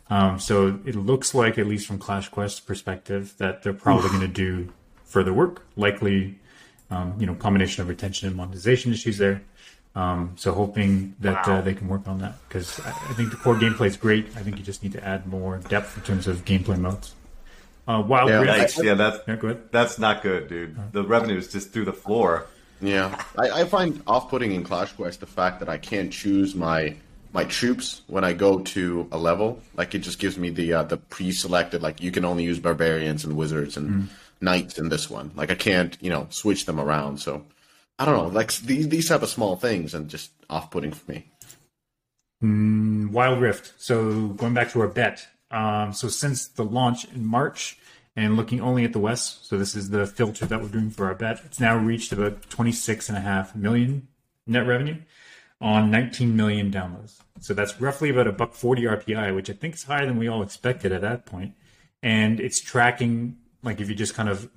[0.08, 4.20] Um, so it looks like, at least from Clash Quest perspective, that they're probably going
[4.22, 4.72] to do
[5.04, 5.66] further work.
[5.76, 6.38] Likely,
[6.90, 9.42] um, you know, combination of retention and monetization issues there.
[9.94, 13.36] Um, so hoping that uh, they can work on that because I, I think the
[13.36, 14.26] core gameplay is great.
[14.36, 17.14] I think you just need to add more depth in terms of gameplay modes.
[17.88, 20.76] Uh, Wild Yeah, Yeah, that's Yeah, go that's not good, dude.
[20.92, 22.46] The revenue is just through the floor.
[22.80, 26.96] Yeah, I, I find off-putting in Clash Quest the fact that I can't choose my
[27.32, 29.60] my troops when I go to a level.
[29.76, 31.82] Like it just gives me the uh, the pre-selected.
[31.82, 34.08] Like you can only use barbarians and wizards and
[34.40, 35.30] knights in this one.
[35.34, 37.18] Like I can't you know switch them around.
[37.20, 37.44] So
[37.98, 38.28] I don't know.
[38.28, 41.26] Like these these type of small things and just off-putting for me.
[43.12, 43.74] Wild Rift.
[43.78, 45.26] So going back to our bet.
[45.50, 47.76] Um, so since the launch in March
[48.20, 51.06] and looking only at the West, so this is the filter that we're doing for
[51.06, 54.09] our bet, it's now reached about 26.5 million
[54.46, 54.96] net revenue
[55.59, 57.20] on 19 million downloads.
[57.40, 60.28] So that's roughly about a buck 40 RPI, which I think is higher than we
[60.28, 61.54] all expected at that point.
[62.02, 64.50] And it's tracking, like if you just kind of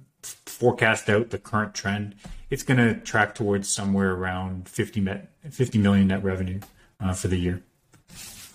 [0.45, 2.15] forecast out the current trend,
[2.49, 6.59] it's going to track towards somewhere around 50, met, 50 million net revenue
[6.99, 7.63] uh, for the year.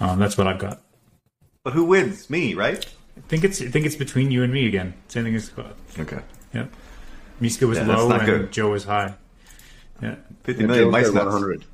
[0.01, 0.83] Um, that's what I've got.
[1.65, 2.29] But who wins?
[2.29, 2.87] Me, right?
[3.19, 4.95] I think it's I think it's between you and me again.
[5.09, 5.77] Same thing as Scott.
[5.99, 6.21] Okay.
[6.55, 6.67] Yeah.
[7.41, 8.53] Miska was Yeah, low and good.
[8.53, 9.15] Joe was high.
[10.03, 10.17] Yeah.
[10.45, 11.27] Fifty million mice nuts.
[11.27, 11.65] 100.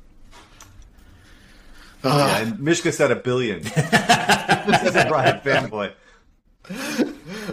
[2.03, 3.61] Yeah, and Mishka said a billion.
[3.63, 5.91] this is a Brian fanboy.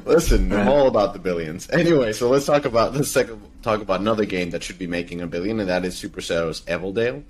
[0.04, 1.70] Listen, I'm all about the billions.
[1.70, 3.28] Anyway, so let's talk about let's talk,
[3.62, 7.22] talk about another game that should be making a billion, and that is Supercell's Everdale.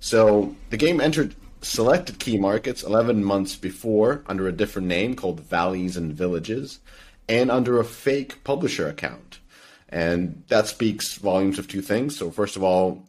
[0.00, 5.40] So the game entered selected key markets 11 months before under a different name called
[5.40, 6.80] Valleys and Villages,
[7.28, 9.38] and under a fake publisher account.
[9.88, 12.16] And that speaks volumes of two things.
[12.16, 13.08] So first of all,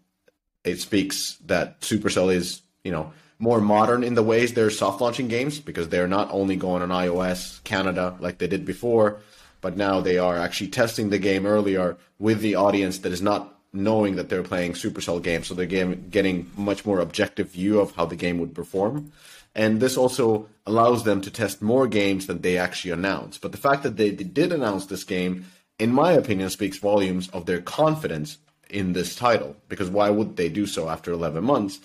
[0.63, 5.27] it speaks that Supercell is, you know, more modern in the ways they're soft launching
[5.27, 9.19] games because they're not only going on iOS, Canada like they did before,
[9.61, 13.60] but now they are actually testing the game earlier with the audience that is not
[13.73, 15.47] knowing that they're playing Supercell games.
[15.47, 19.11] So they're game, getting much more objective view of how the game would perform.
[19.55, 23.37] And this also allows them to test more games than they actually announce.
[23.37, 25.45] But the fact that they, did announce this game,
[25.79, 28.37] in my opinion, speaks volumes of their confidence
[28.69, 29.55] in this title.
[29.67, 31.79] Because why would they do so after 11 months?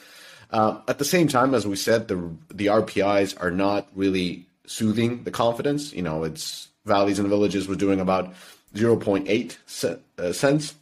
[0.51, 5.25] Uh, at the same time, as we said, the the RPIs are not really soothing
[5.25, 5.93] the confidence.
[5.93, 8.33] You know, it's Valleys and Villages was doing about
[8.75, 10.75] 0.8 ce- uh, cents,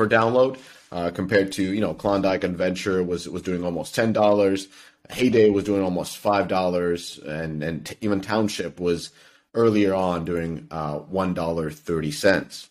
[0.00, 0.58] per download,
[0.92, 4.66] uh, compared to you know Klondike Adventure was was doing almost ten dollars.
[5.10, 9.10] Hay Day was doing almost five dollars, and and t- even Township was
[9.52, 12.70] earlier on doing uh, one dollar thirty cents.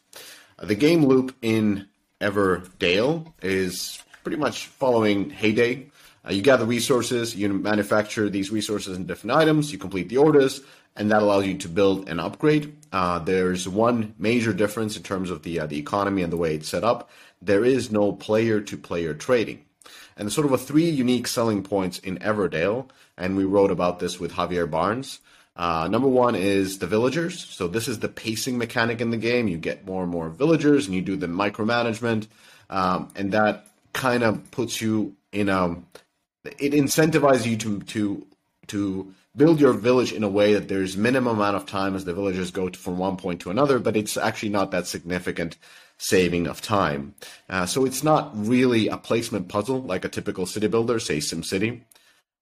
[0.58, 1.88] The game loop in
[2.20, 5.89] Everdale is pretty much following Hay Day.
[6.26, 10.62] Uh, you gather resources, you manufacture these resources in different items, you complete the orders,
[10.96, 12.76] and that allows you to build and upgrade.
[12.92, 16.56] Uh, there's one major difference in terms of the uh, the economy and the way
[16.56, 17.10] it's set up.
[17.42, 19.64] There is no player-to-player trading,
[20.18, 24.20] and sort of a three unique selling points in Everdale, and we wrote about this
[24.20, 25.20] with Javier Barnes.
[25.56, 27.44] Uh, number one is the villagers.
[27.44, 29.48] So this is the pacing mechanic in the game.
[29.48, 32.28] You get more and more villagers, and you do the micromanagement,
[32.70, 35.78] um, and that kind of puts you in a.
[36.46, 38.28] It incentivizes you to to
[38.68, 42.14] to build your village in a way that there's minimum amount of time as the
[42.14, 45.58] villagers go to, from one point to another, but it's actually not that significant
[45.98, 47.14] saving of time.
[47.50, 51.82] Uh, so it's not really a placement puzzle like a typical city builder, say SimCity.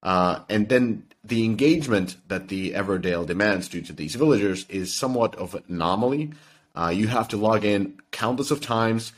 [0.04, 5.36] Uh, and then the engagement that the Everdale demands due to these villagers is somewhat
[5.36, 6.32] of an anomaly.
[6.76, 9.12] Uh, you have to log in countless of times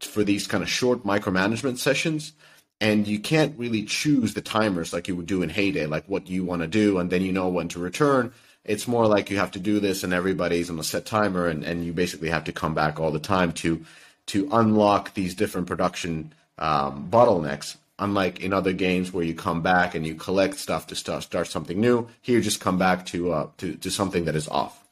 [0.00, 2.32] for these kind of short micromanagement sessions
[2.80, 6.04] and you can't really choose the timers like you would do in Hay Day, like
[6.06, 8.32] what you want to do, and then you know when to return.
[8.64, 11.64] It's more like you have to do this, and everybody's on a set timer, and,
[11.64, 13.84] and you basically have to come back all the time to
[14.26, 17.76] to unlock these different production um, bottlenecks.
[17.98, 21.48] Unlike in other games where you come back and you collect stuff to start start
[21.48, 24.84] something new, here just come back to uh, to to something that is off.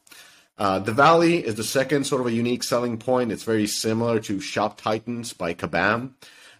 [0.59, 3.31] Uh, the Valley is the second sort of a unique selling point.
[3.31, 6.14] It's very similar to Shop Titans by Kabam.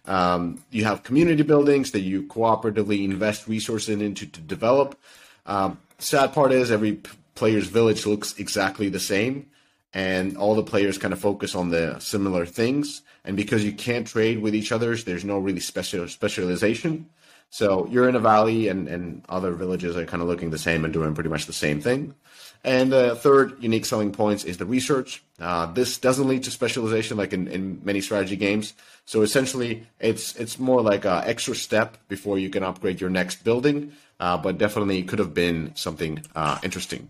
[0.07, 4.97] Um, you have community buildings that you cooperatively invest resources into to develop.
[5.45, 7.01] Um, sad part is every
[7.35, 9.47] player's village looks exactly the same,
[9.93, 13.01] and all the players kind of focus on the similar things.
[13.25, 17.09] And because you can't trade with each other, there's no really special specialization.
[17.49, 20.83] So you're in a valley, and, and other villages are kind of looking the same
[20.83, 22.13] and doing pretty much the same thing.
[22.67, 25.23] And the third unique selling points is the research.
[25.39, 28.73] Uh, this doesn't lead to specialization like in, in many strategy games.
[29.05, 33.45] So essentially, it's it's more like an extra step before you can upgrade your next
[33.45, 33.93] building.
[34.19, 37.07] Uh, but definitely could have been something uh, interesting.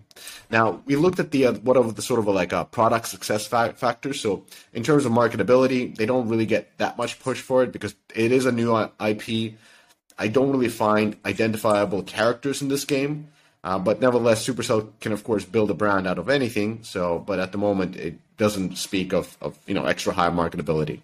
[0.51, 3.07] Now we looked at the uh, what of the sort of a, like a product
[3.07, 4.21] success fa- factors.
[4.21, 7.95] So in terms of marketability, they don't really get that much push for it because
[8.13, 9.55] it is a new IP.
[10.19, 13.29] I don't really find identifiable characters in this game.
[13.63, 16.79] Uh, but nevertheless, Supercell can of course build a brand out of anything.
[16.83, 21.01] So, but at the moment, it doesn't speak of, of you know extra high marketability.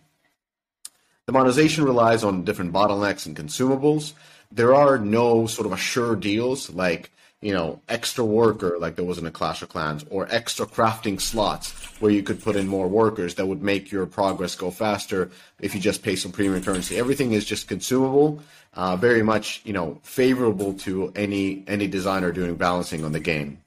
[1.26, 4.14] The monetization relies on different bottlenecks and consumables.
[4.52, 7.12] There are no sort of assured deals like
[7.44, 11.20] you know extra worker like there was in a Clash of Clans or extra crafting
[11.20, 15.30] slots where you could put in more workers that would make your progress go faster
[15.60, 16.98] if you just pay some premium currency.
[16.98, 18.42] Everything is just consumable
[18.76, 23.60] uh, very much you know favorable to any any designer doing balancing on the game.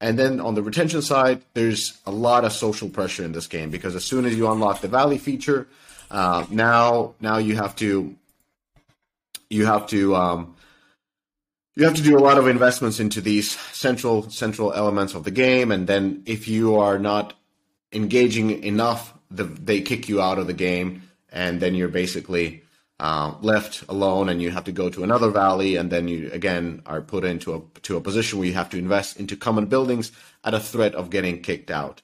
[0.00, 3.70] And then on the retention side, there's a lot of social pressure in this game
[3.70, 5.68] because as soon as you unlock the valley feature,
[6.10, 8.16] uh, now now you have to
[9.48, 10.56] you have to um,
[11.74, 15.30] you have to do a lot of investments into these central central elements of the
[15.30, 17.34] game, and then if you are not
[17.92, 22.62] engaging enough, the, they kick you out of the game, and then you're basically
[23.00, 26.80] uh, left alone and you have to go to another valley and then you again
[26.86, 30.12] are put into a to a position where you have to invest into common buildings
[30.44, 32.00] at a threat of getting kicked out.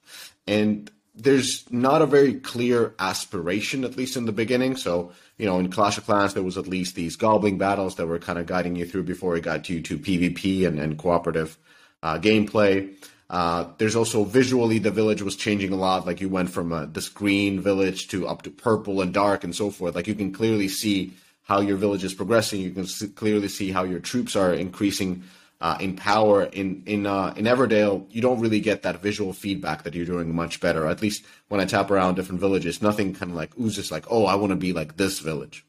[0.49, 5.59] And there's not a very clear aspiration at least in the beginning so you know
[5.59, 8.47] in clash of clans there was at least these goblin battles that were kind of
[8.47, 11.57] guiding you through before it got you to pvp and, and cooperative
[12.03, 12.93] uh, gameplay
[13.31, 16.07] uh, there's also visually the village was changing a lot.
[16.07, 19.55] Like you went from uh, this green village to up to purple and dark and
[19.55, 19.95] so forth.
[19.95, 22.61] Like you can clearly see how your village is progressing.
[22.61, 25.25] You can see, clearly see how your troops are increasing
[25.61, 26.45] uh, in power.
[26.45, 30.35] In in uh, in Everdale, you don't really get that visual feedback that you're doing
[30.35, 30.87] much better.
[30.87, 34.27] At least when I tap around different villages, nothing kind of like oozes like, oh,
[34.27, 35.65] I want to be like this village.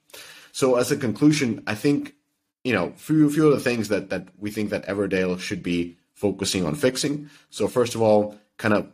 [0.52, 2.15] So as a conclusion, I think
[2.63, 5.97] you know, few few of the things that that we think that Everdale should be
[6.13, 7.30] focusing on fixing.
[7.49, 8.88] So first of all, kind of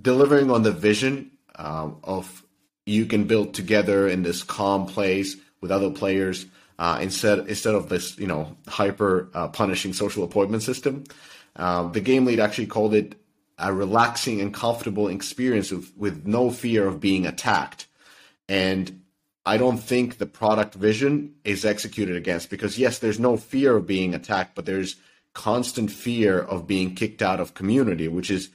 [0.00, 2.42] delivering on the vision um, of
[2.86, 6.46] you can build together in this calm place with other players
[6.78, 11.04] uh, instead instead of this you know hyper uh, punishing social appointment system.
[11.56, 13.14] Uh, the game lead actually called it
[13.58, 17.86] a relaxing and comfortable experience with, with no fear of being attacked.
[18.48, 19.02] And
[19.46, 23.86] I don't think the product vision is executed against because yes, there's no fear of
[23.86, 24.96] being attacked, but there's
[25.34, 28.50] constant fear of being kicked out of community, which is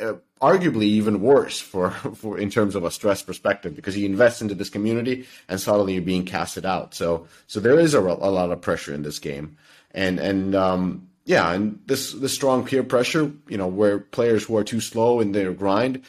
[0.00, 4.42] uh, arguably even worse for, for in terms of a stress perspective because you invest
[4.42, 6.94] into this community and suddenly you're being casted out.
[6.94, 9.56] So so there is a, a lot of pressure in this game,
[9.92, 14.56] and and um, yeah, and this this strong peer pressure, you know, where players who
[14.56, 16.02] are too slow in their grind,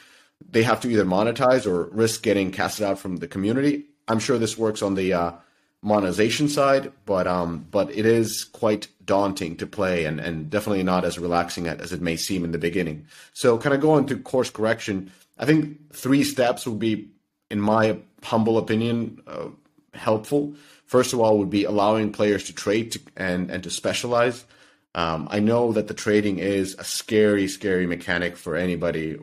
[0.50, 3.86] they have to either monetize or risk getting casted out from the community.
[4.08, 5.32] I'm sure this works on the uh,
[5.84, 11.04] monetization side, but um, but it is quite daunting to play and, and definitely not
[11.04, 13.06] as relaxing as it may seem in the beginning.
[13.34, 17.10] So, kind of going through course correction, I think three steps would be,
[17.52, 19.50] in my humble opinion, uh,
[19.94, 20.56] helpful.
[20.86, 24.46] First of all, would be allowing players to trade to, and and to specialize.
[24.96, 29.18] Um, I know that the trading is a scary, scary mechanic for anybody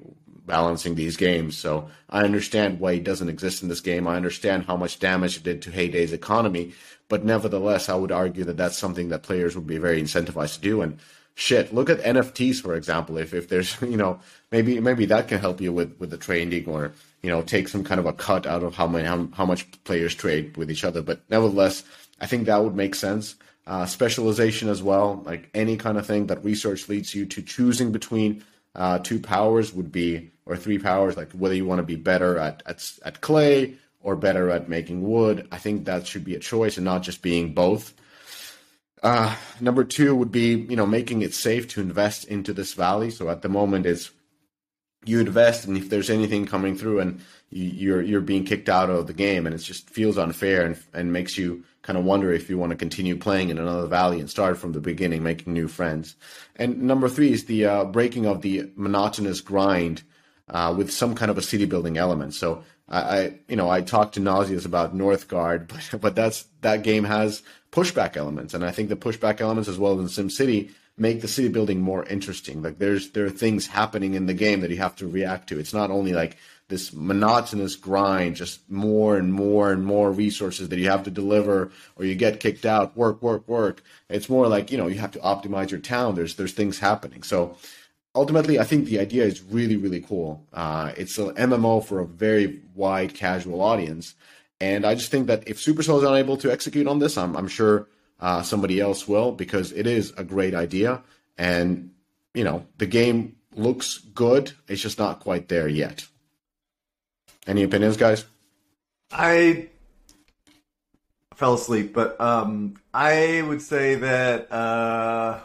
[0.51, 1.57] balancing these games.
[1.57, 4.09] So I understand why it doesn't exist in this game.
[4.09, 6.75] I understand how much damage it did to Hay Day's economy.
[7.09, 10.61] But nevertheless, I would argue that that's something that players would be very incentivized to
[10.61, 10.83] do.
[10.83, 10.99] And
[11.35, 13.17] shit, look at NFTs for example.
[13.17, 16.69] If if there's you know maybe maybe that can help you with with the trading
[16.69, 19.47] or you know take some kind of a cut out of how many how, how
[19.47, 21.03] much players trade with each other.
[21.03, 21.85] But nevertheless,
[22.21, 23.37] I think that would make sense.
[23.67, 27.93] Uh, specialization as well, like any kind of thing that research leads you to choosing
[27.93, 28.43] between
[28.75, 32.37] uh, two powers would be or three powers, like whether you want to be better
[32.37, 35.47] at, at at clay or better at making wood.
[35.53, 37.95] I think that should be a choice and not just being both.
[39.03, 43.11] Uh, number two would be, you know, making it safe to invest into this valley.
[43.11, 44.11] So at the moment, it's
[45.05, 48.91] you invest, and if there's anything coming through, and you, are you're being kicked out
[48.91, 52.33] of the game, and it just feels unfair and and makes you kind of wonder
[52.33, 55.55] if you want to continue playing in another valley and start from the beginning, making
[55.55, 56.17] new friends.
[56.57, 60.03] And number three is the uh, breaking of the monotonous grind
[60.51, 62.35] uh, with some kind of a city building element.
[62.35, 67.05] So I, you know, I talked to Nauseous about Northgard, but but that's that game
[67.05, 71.23] has pushback elements, and I think the pushback elements as well as in SimCity make
[71.23, 72.63] the city building more interesting.
[72.63, 75.59] Like there's there are things happening in the game that you have to react to.
[75.59, 76.37] It's not only like
[76.69, 81.73] this monotonous grind, just more and more and more resources that you have to deliver,
[81.97, 83.83] or you get kicked out, work, work, work.
[84.09, 86.17] It's more like you know you have to optimize your town.
[86.17, 87.23] There's there's things happening.
[87.23, 87.57] So
[88.15, 90.47] ultimately, I think the idea is really, really cool.
[90.53, 94.15] Uh, it's an MMO for a very wide casual audience.
[94.61, 97.49] And I just think that if Supercell is unable to execute on this, I'm, I'm
[97.49, 97.89] sure
[98.21, 101.03] uh, somebody else will because it is a great idea.
[101.39, 101.93] And,
[102.35, 104.53] you know, the game looks good.
[104.69, 106.07] It's just not quite there yet.
[107.47, 108.27] Any opinions, guys?
[109.11, 109.69] I
[111.35, 114.53] fell asleep, but um, I would say that.
[114.53, 115.41] Uh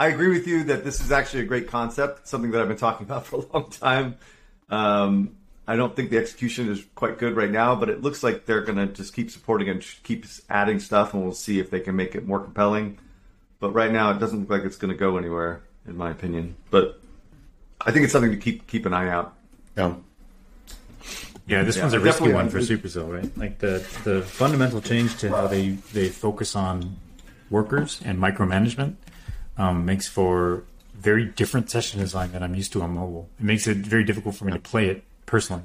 [0.00, 2.78] I agree with you that this is actually a great concept, something that I've been
[2.78, 4.16] talking about for a long time.
[4.70, 5.36] Um,
[5.68, 8.62] I don't think the execution is quite good right now, but it looks like they're
[8.62, 11.94] going to just keep supporting and keep adding stuff, and we'll see if they can
[11.94, 12.98] make it more compelling.
[13.60, 16.56] But right now, it doesn't look like it's going to go anywhere, in my opinion.
[16.70, 16.98] But
[17.78, 19.34] I think it's something to keep keep an eye out.
[19.76, 19.96] Yeah.
[21.46, 23.36] Yeah, this yeah, one's a risky one for Supercell, right?
[23.36, 26.96] Like the the fundamental change to how they they focus on
[27.50, 28.94] workers and micromanagement
[29.56, 33.28] um, makes for very different session design than I'm used to on mobile.
[33.38, 35.62] It makes it very difficult for me to play it personally.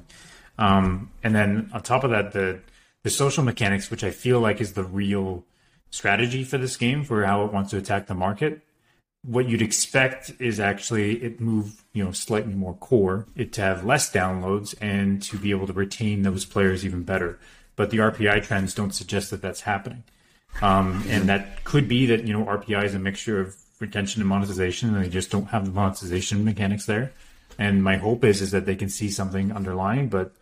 [0.58, 2.60] Um, and then on top of that, the
[3.02, 5.44] the social mechanics, which I feel like is the real
[5.90, 8.62] strategy for this game for how it wants to attack the market.
[9.22, 13.84] What you'd expect is actually it move you know slightly more core, it to have
[13.84, 17.38] less downloads and to be able to retain those players even better.
[17.76, 20.04] But the RPI trends don't suggest that that's happening.
[20.62, 24.28] Um, and that could be that you know RPI is a mixture of retention and
[24.28, 27.12] monetization, and they just don't have the monetization mechanics there.
[27.58, 30.32] And my hope is is that they can see something underlying, but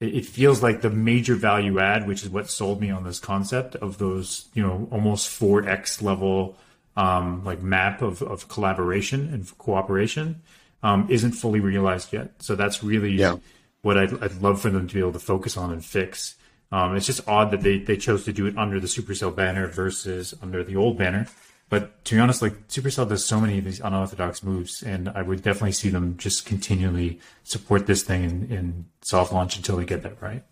[0.00, 3.76] it, feels like the major value add, which is what sold me on this concept
[3.76, 6.56] of those, you know, almost four x level
[6.96, 10.42] um, like map of, of collaboration and cooperation,
[10.82, 12.42] um, isn't fully realized yet.
[12.42, 13.36] So that's really yeah.
[13.82, 16.36] what I'd, I'd love for them to be able to focus on and fix.
[16.72, 19.66] Um, it's just odd that they, they chose to do it under the Supercell banner
[19.66, 21.26] versus under the old banner.
[21.68, 25.22] But to be honest, like Supercell does so many of these unorthodox moves, and I
[25.22, 29.84] would definitely see them just continually support this thing in, in soft launch until we
[29.84, 30.44] get that right.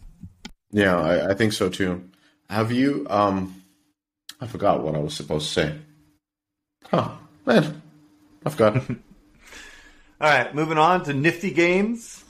[0.72, 2.10] Yeah, I, I think so too.
[2.50, 3.06] Have you?
[3.08, 3.62] Um,
[4.40, 5.78] I forgot what I was supposed to say.
[6.90, 7.12] Huh,
[7.46, 7.80] man,
[8.44, 8.76] I forgot.
[10.20, 12.24] All right, moving on to nifty games.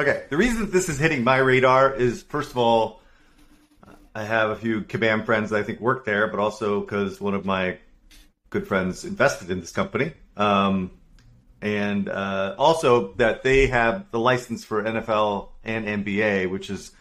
[0.00, 3.00] Okay, the reason this is hitting my radar is first of all,
[4.16, 7.34] I have a few Kabam friends that I think work there, but also because one
[7.34, 7.78] of my
[8.54, 10.12] good friends invested in this company.
[10.36, 10.92] Um,
[11.60, 16.92] and uh, also that they have the license for NFL and NBA, which is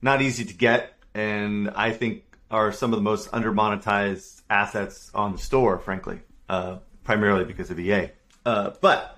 [0.00, 5.10] not easy to get, and I think are some of the most under monetized assets
[5.14, 8.10] on the store, frankly, uh, primarily because of EA.
[8.46, 9.10] Uh, but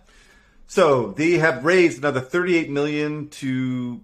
[0.66, 4.01] So they have raised another 38 million to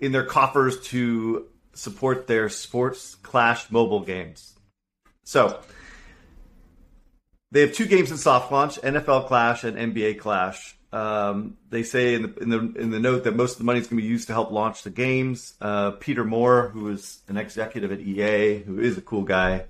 [0.00, 4.54] in their coffers to support their sports clash mobile games.
[5.24, 5.60] So
[7.56, 10.76] they have two games in soft launch: NFL Clash and NBA Clash.
[10.92, 13.80] Um, they say in the, in the in the note that most of the money
[13.80, 15.54] is going to be used to help launch the games.
[15.58, 19.64] Uh, Peter Moore, who is an executive at EA, who is a cool guy,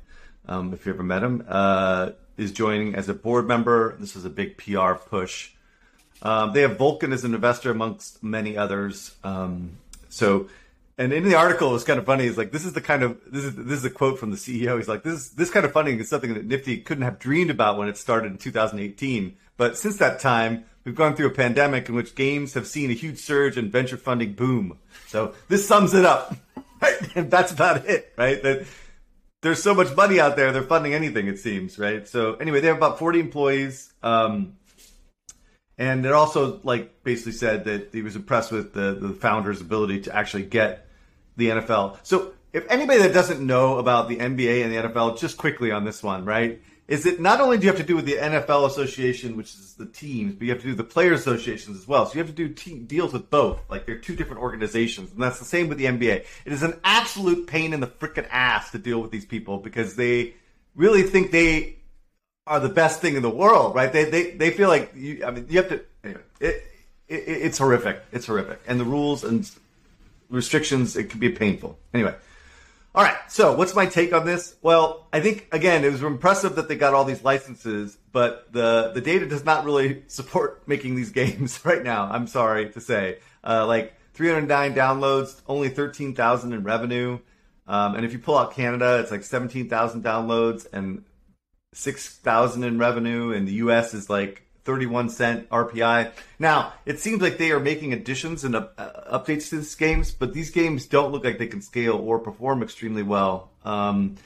[0.49, 3.97] um, if you ever met him, uh, is joining as a board member.
[4.01, 5.53] This is a big PR push.
[6.23, 9.15] Um, they have Vulcan as an investor amongst many others.
[9.23, 9.77] Um,
[10.09, 10.49] so,
[10.99, 12.25] and in the article, it's kind of funny.
[12.25, 14.37] It's like this is the kind of this is this is a quote from the
[14.37, 14.77] CEO.
[14.79, 17.77] He's like, this this kind of funding is something that Nifty couldn't have dreamed about
[17.77, 19.37] when it started in 2018.
[19.59, 22.95] But since that time, we've gone through a pandemic in which games have seen a
[22.95, 24.79] huge surge and venture funding boom.
[25.07, 26.37] So this sums it up.
[27.15, 28.41] And that's about it, right?
[28.43, 28.67] That
[29.41, 32.07] there's so much money out there, they're funding anything, it seems, right?
[32.07, 33.93] So anyway, they have about 40 employees.
[34.03, 34.57] Um,
[35.79, 40.01] and it also like basically said that he was impressed with the, the founder's ability
[40.03, 40.86] to actually get
[41.37, 41.99] the NFL.
[42.03, 45.85] So if anybody that doesn't know about the NBA and the NFL, just quickly on
[45.85, 46.61] this one, right?
[46.89, 49.75] Is it not only do you have to do with the NFL Association, which is
[49.75, 52.07] the teams, but you have to do the player Associations as well.
[52.07, 53.61] So you have to do te- deals with both.
[53.69, 56.25] Like they're two different organizations, and that's the same with the NBA.
[56.45, 59.97] It is an absolute pain in the freaking ass to deal with these people because
[59.97, 60.35] they
[60.77, 61.77] really think they
[62.47, 63.93] are the best thing in the world, right?
[63.93, 65.25] They they, they feel like you.
[65.27, 65.85] I mean, you have to.
[66.05, 66.63] Anyway, it,
[67.09, 68.01] it it's horrific.
[68.13, 69.51] It's horrific, and the rules and
[70.29, 71.79] restrictions it can be painful.
[71.95, 72.15] Anyway,
[72.95, 73.17] all right.
[73.29, 74.57] So, what's my take on this?
[74.63, 78.93] Well, I think again, it was impressive that they got all these licenses, but the
[78.95, 82.09] the data does not really support making these games right now.
[82.11, 87.19] I'm sorry to say, uh, like 309 downloads, only 13,000 in revenue.
[87.67, 91.05] Um, and if you pull out Canada, it's like 17,000 downloads and
[91.75, 93.33] 6,000 in revenue.
[93.33, 96.11] And the US is like 31 cent RPI.
[96.41, 98.67] Now, it seems like they are making additions and uh,
[99.11, 102.63] updates to these games, but these games don't look like they can scale or perform
[102.63, 103.51] extremely well.
[103.65, 104.17] Um,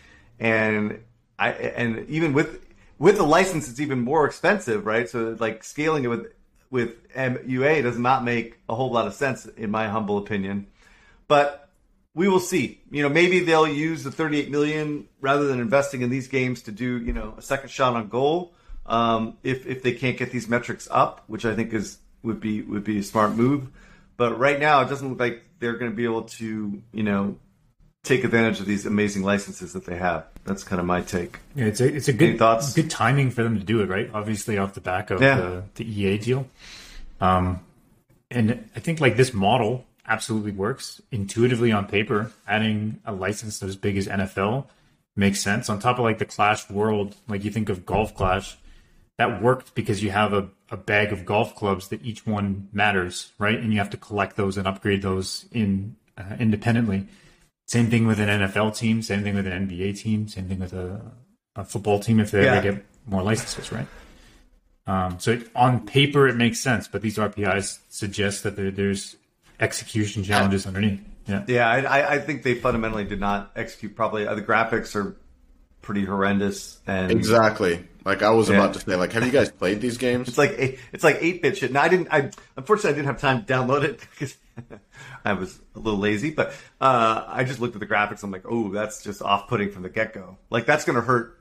[0.40, 1.00] and
[1.38, 2.66] I and even with
[2.98, 5.08] with the license, it's even more expensive, right?
[5.08, 6.32] So like scaling it with
[6.70, 10.68] with MUA does not make a whole lot of sense, in my humble opinion.
[11.28, 11.68] But
[12.14, 12.80] we will see.
[12.90, 16.72] You know, maybe they'll use the 38 million rather than investing in these games to
[16.72, 18.54] do you know a second shot on goal
[18.86, 22.62] um, if if they can't get these metrics up, which I think is would be
[22.62, 23.68] would be a smart move.
[24.16, 27.36] But right now, it doesn't look like they're going to be able to, you know,
[28.02, 30.26] take advantage of these amazing licenses that they have.
[30.44, 31.38] That's kind of my take.
[31.54, 32.74] Yeah, it's a it's a good thoughts?
[32.74, 34.10] good timing for them to do it, right?
[34.12, 35.36] Obviously, off the back of yeah.
[35.36, 36.46] the, the EA deal.
[37.20, 37.60] Um,
[38.30, 42.32] and I think like this model absolutely works intuitively on paper.
[42.48, 44.66] Adding a license as big as NFL
[45.16, 45.68] makes sense.
[45.68, 48.56] On top of like the Clash world, like you think of Golf Clash,
[49.20, 53.32] that worked because you have a, a bag of golf clubs that each one matters,
[53.38, 53.58] right?
[53.58, 57.06] And you have to collect those and upgrade those in uh, independently.
[57.66, 60.72] Same thing with an NFL team, same thing with an NBA team, same thing with
[60.72, 61.02] a,
[61.54, 62.54] a football team if they yeah.
[62.54, 63.86] ever get more licenses, right?
[64.86, 69.16] Um, so it, on paper it makes sense, but these RPIs suggest that there, there's
[69.60, 71.00] execution challenges underneath.
[71.26, 74.26] Yeah, yeah, I, I think they fundamentally did not execute properly.
[74.26, 75.14] Uh, the graphics are
[75.82, 78.56] pretty horrendous, and exactly like I was yeah.
[78.56, 80.28] about to say, like, have you guys played these games?
[80.28, 81.72] It's like eight, it's like eight bit shit.
[81.72, 82.08] Now I didn't.
[82.10, 84.36] I unfortunately I didn't have time to download it because
[85.24, 86.30] I was a little lazy.
[86.30, 88.22] But uh, I just looked at the graphics.
[88.22, 90.38] I'm like, oh, that's just off putting from the get go.
[90.48, 91.38] Like that's going to hurt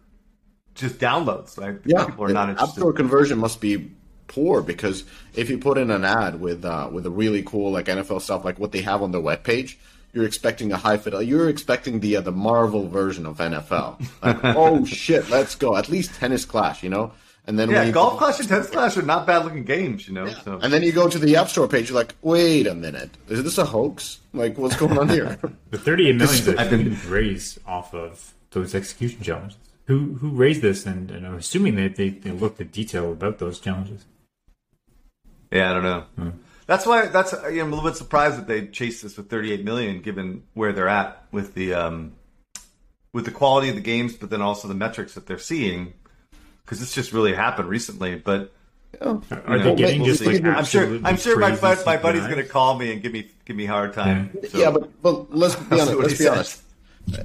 [0.76, 1.58] just downloads.
[1.58, 1.80] Right?
[1.86, 2.86] Yeah, people are not interested.
[2.86, 3.92] App conversion must be
[4.28, 7.86] poor because if you put in an ad with uh, with a really cool like
[7.86, 9.78] NFL stuff, like what they have on their webpage
[10.14, 11.30] you're expecting a high fidelity.
[11.30, 14.06] You're expecting the uh, the Marvel version of NFL.
[14.22, 15.76] Like, oh shit, let's go.
[15.76, 17.12] At least tennis clash, you know.
[17.46, 20.28] And then yeah, golf clash and tennis clash are not bad looking games, you know.
[20.28, 20.42] Yeah.
[20.42, 20.60] So.
[20.60, 23.44] And then you go to the App Store page, you're like, wait a minute, is
[23.44, 24.20] this a hoax?
[24.34, 25.40] Like, what's going on here?
[25.72, 29.58] the 38 million that I've been raised off of those execution challenges.
[29.86, 30.86] Who who raised this?
[30.86, 34.06] And, and I'm assuming that they, they looked at detail about those challenges.
[35.52, 36.02] Yeah, I don't know.
[36.16, 36.30] Hmm.
[36.70, 39.28] That's why that's you know, I'm a little bit surprised that they chased this with
[39.28, 42.14] 38 million, given where they're at with the um,
[43.12, 45.94] with the quality of the games, but then also the metrics that they're seeing,
[46.64, 48.18] because this just really happened recently.
[48.18, 48.54] But
[49.02, 51.56] oh, are know, they getting we'll just like I'm sure I'm sure my,
[51.88, 54.30] my buddy's going to call me and give me give me hard time.
[54.40, 54.58] Yeah, so.
[54.60, 55.98] yeah but but let's be honest.
[55.98, 56.34] Let's be said.
[56.34, 56.62] honest.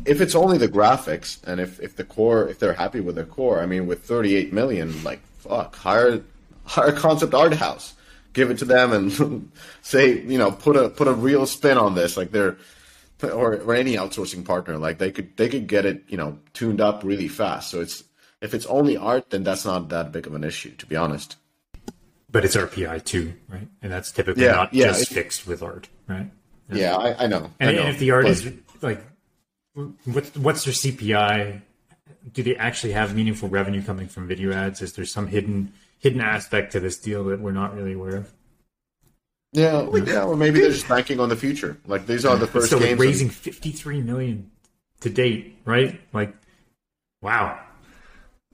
[0.06, 3.26] If it's only the graphics, and if, if the core, if they're happy with their
[3.26, 6.22] core, I mean, with 38 million, like fuck, hire
[6.64, 7.92] hire concept art house
[8.34, 9.50] give it to them and
[9.82, 12.16] say, you know, put a put a real spin on this.
[12.18, 12.58] Like they're
[13.22, 16.80] or, or any outsourcing partner, like they could they could get it, you know, tuned
[16.80, 17.70] up really fast.
[17.70, 18.04] So it's
[18.42, 21.36] if it's only art, then that's not that big of an issue, to be honest.
[22.30, 23.68] but it's RPI too, right?
[23.80, 26.30] And that's typically Yeah, not yeah, just fixed with art, right?
[26.70, 27.50] Yeah, I, I know.
[27.60, 27.86] I And, know.
[27.86, 29.00] if the art But- is like,
[30.04, 31.62] what's what's their CPI?
[32.32, 34.82] Do they actually have meaningful revenue coming from video ads?
[34.82, 35.72] Is there some hidden
[36.04, 38.30] hidden aspect to this deal that we're not really aware of?
[39.52, 41.78] yeah, well, yeah, or maybe they're just banking on the future.
[41.86, 43.00] Like these are the first so like games.
[43.00, 44.50] raising 53 million
[45.00, 45.98] to date, right?
[46.12, 46.34] Like,
[47.22, 47.58] wow.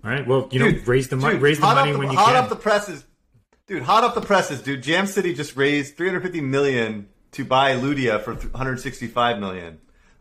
[0.04, 0.26] All right.
[0.26, 1.38] Well, you know, raise the money.
[1.38, 2.44] Raise the money off when you hot can.
[2.44, 3.04] off the presses,
[3.66, 3.82] dude.
[3.82, 4.82] Hot off the presses, dude.
[4.82, 9.80] Jam City just raised 350 million to buy Ludia for 165 million.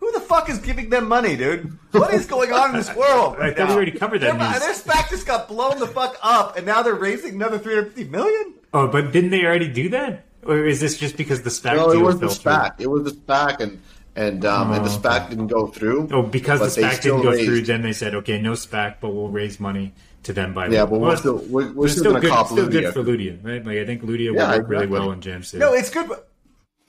[0.10, 1.78] Who the fuck is giving them money, dude?
[1.92, 3.36] What is going on in this world?
[3.36, 4.60] I Right thought we already covered that Their, news.
[4.60, 8.56] their SPAC just got blown the fuck up, and now they're raising another 350 million.
[8.74, 10.26] oh, but didn't they already do that?
[10.44, 12.84] Or is this just because the SPAC no, it deal was the fell through?
[12.86, 13.82] It was the SPAC, and
[14.16, 16.10] and um, and the SPAC didn't go through.
[16.12, 17.46] Oh, because the they SPAC didn't go raised.
[17.46, 19.94] through, then they said, okay, no SPAC, but we'll raise money
[20.24, 20.68] to then buy.
[20.68, 20.90] Yeah, Ludia.
[20.90, 22.32] but we're Well, still we're, we're it's still, gonna good.
[22.32, 23.64] cop Still good for Ludia, right?
[23.64, 25.60] Like I think Ludia Yeah, will work really well in Jam City.
[25.60, 26.08] No, it's good.
[26.08, 26.26] but-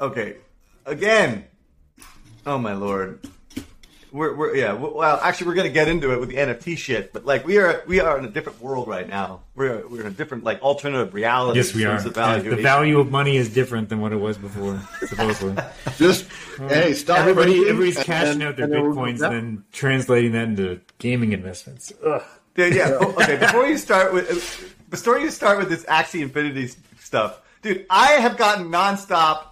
[0.01, 0.37] Okay,
[0.87, 1.45] again.
[2.47, 3.20] Oh my lord.
[4.12, 4.72] We're, we're yeah.
[4.72, 7.84] Well, actually, we're gonna get into it with the NFT shit, but like we are
[7.86, 9.43] we are in a different world right now.
[9.55, 11.61] We're we're in a different like alternative reality.
[11.61, 11.93] yes, we are.
[12.01, 15.62] terms of Yeah, the value of money is different than what it was before, supposedly.
[15.97, 16.26] Just
[16.59, 20.49] hey, stop Everybody, everything, everybody's and- cashing out their and bitcoins, and then translating that
[20.49, 21.93] into gaming investments.
[22.05, 22.22] Ugh.
[22.57, 22.97] Dude, yeah.
[23.01, 27.86] oh, okay, before you start with before you start with this Axie Infinity stuff, dude,
[27.88, 29.45] I have gotten nonstop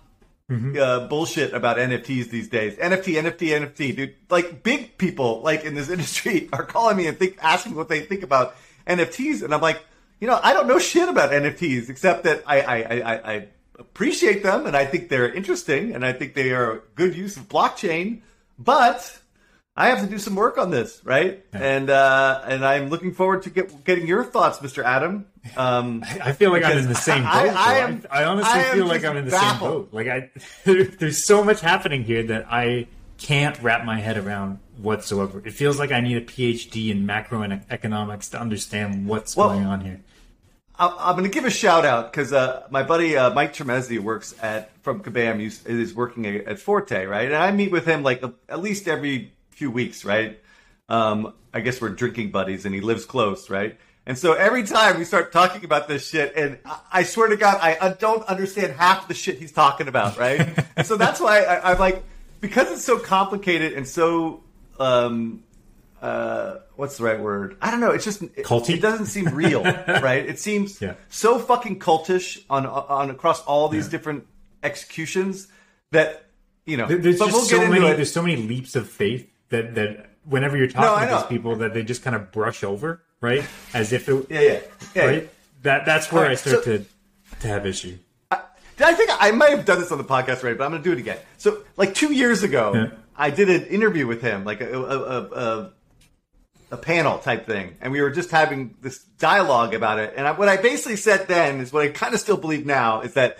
[0.50, 2.74] uh, bullshit about NFTs these days.
[2.76, 4.14] NFT, NFT, NFT, dude.
[4.30, 8.00] Like big people like in this industry are calling me and think asking what they
[8.00, 9.84] think about NFTs, and I'm like,
[10.20, 14.42] you know, I don't know shit about NFTs except that I, I, I- I appreciate
[14.42, 17.48] them and I think they're interesting and I think they are a good use of
[17.48, 18.22] blockchain,
[18.58, 19.20] but
[19.80, 21.44] I have to do some work on this, right?
[21.52, 24.82] And uh, and I'm looking forward to get, getting your thoughts, Mr.
[24.82, 25.26] Adam.
[25.56, 27.28] Um, I feel like I'm in the same boat.
[27.30, 29.70] I- I am- I honestly I feel like I'm in the baffled.
[29.70, 29.88] same boat.
[29.92, 30.30] Like I,
[30.98, 35.40] there's so much happening here that I can't wrap my head around whatsoever.
[35.46, 39.80] It feels like I need a PhD in macroeconomics to understand what's Well- going on
[39.82, 40.00] here.
[40.80, 44.34] I'm going to give a shout out because uh, my buddy uh, Mike Tremezzi works
[44.40, 45.40] at from Kabam.
[45.40, 47.26] He's, is working at, at Forte, right?
[47.26, 50.40] And I meet with him like at least every few weeks, right?
[50.88, 53.78] Um, I guess we're drinking buddies, and he lives close, right?
[54.06, 57.36] And so every time we start talking about this shit, and I, I swear to
[57.36, 60.48] God, I, I don't understand half the shit he's talking about, right?
[60.76, 62.02] and so that's why I, I'm like,
[62.40, 64.42] because it's so complicated and so
[64.80, 65.42] um,
[66.00, 67.58] uh, what's the right word?
[67.60, 67.90] I don't know.
[67.90, 68.76] It's just it, Culty?
[68.76, 70.24] it doesn't seem real, right?
[70.24, 70.94] It seems Yeah.
[71.10, 74.26] so fucking cultish on on across all these different
[74.62, 75.48] executions
[75.90, 76.24] that
[76.64, 76.86] you know.
[76.86, 77.84] There- There's just we'll so many.
[77.86, 77.96] it.
[77.96, 81.18] There's so many leaps of faith that that whenever you're I talking to know.
[81.20, 83.44] these people, that they just kind of brush over, right?
[83.74, 84.60] As if it, Yeah, yeah,
[84.94, 85.04] yeah.
[85.06, 85.30] right.
[85.62, 86.84] That that's where All I start so- to
[87.40, 87.98] to have issue.
[88.76, 90.82] Did I think I might have done this on the podcast already, but I'm going
[90.82, 91.18] to do it again.
[91.36, 92.86] So, like two years ago, Yeah.
[93.16, 95.72] I did an interview with him, like a a, a, a
[96.70, 100.14] a panel type thing, and we were just having this dialogue about it.
[100.16, 103.00] And I, what I basically said then is what I kind of still believe now
[103.00, 103.38] is that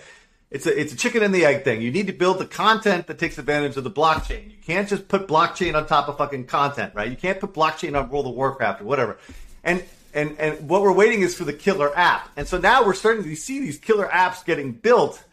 [0.51, 1.81] it's a it's a chicken and the egg thing.
[1.81, 4.49] You need to build the content that takes advantage of the blockchain.
[4.49, 7.09] You can't just put blockchain on top of fucking content, right?
[7.09, 9.17] You can't put blockchain on World of Warcraft or whatever.
[9.63, 9.83] And
[10.13, 12.29] and and what we're waiting is for the killer app.
[12.35, 15.23] And so now we're starting to see these killer apps getting built,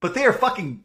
[0.00, 0.84] but they are fucking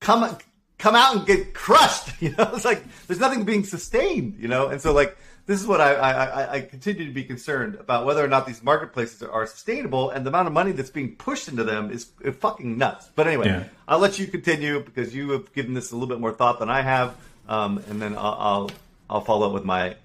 [0.00, 0.38] come
[0.78, 2.10] come out and get crushed.
[2.22, 4.36] You know, it's like there's nothing being sustained.
[4.38, 5.16] You know, and so like
[5.46, 8.46] this is what I I, I, I continue to be concerned about whether or not
[8.46, 12.10] these marketplaces are, sustainable and the amount of money that's being pushed into them is
[12.38, 13.08] fucking nuts.
[13.14, 13.64] But anyway, Yeah.
[13.88, 16.70] I'll let you continue because you have given this a little bit more thought than
[16.70, 17.16] I have,
[17.48, 18.70] um, and then I'll, I'll
[19.10, 19.96] I'll follow up with my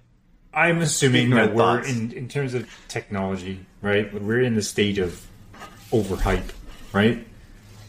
[0.53, 4.11] I'm assuming that we're in, in terms of technology, right?
[4.11, 5.25] We're in the stage of
[5.91, 6.49] overhype,
[6.93, 7.27] right?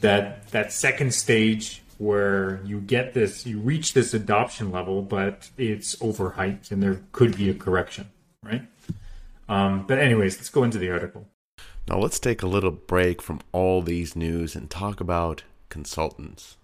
[0.02, 5.96] That that second stage where you get this, you reach this adoption level, but it's
[5.96, 8.08] overhyped, and there could be a correction,
[8.42, 8.62] right?
[9.48, 11.26] Um, but anyways, let's go into the article.
[11.88, 16.56] Now let's take a little break from all these news and talk about consultants.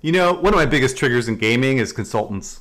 [0.00, 2.60] You know, one of my biggest triggers in gaming is consultants.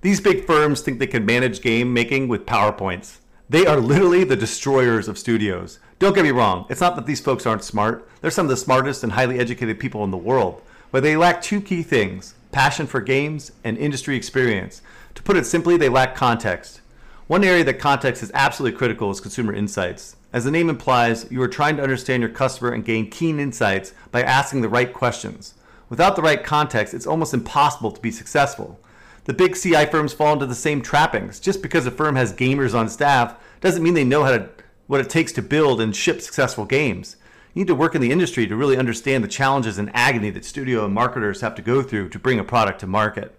[0.00, 3.18] These big firms think they can manage game making with PowerPoints.
[3.50, 5.78] They are literally the destroyers of studios.
[5.98, 8.08] Don't get me wrong, it's not that these folks aren't smart.
[8.20, 10.62] They're some of the smartest and highly educated people in the world.
[10.90, 14.80] But they lack two key things passion for games and industry experience.
[15.14, 16.80] To put it simply, they lack context.
[17.26, 20.16] One area that context is absolutely critical is consumer insights.
[20.32, 23.92] As the name implies, you are trying to understand your customer and gain keen insights
[24.10, 25.54] by asking the right questions.
[25.90, 28.80] Without the right context, it's almost impossible to be successful.
[29.24, 31.38] The big CI firms fall into the same trappings.
[31.38, 34.48] Just because a firm has gamers on staff doesn't mean they know how to
[34.86, 37.16] what it takes to build and ship successful games.
[37.58, 40.84] Need to work in the industry to really understand the challenges and agony that studio
[40.84, 43.36] and marketers have to go through to bring a product to market.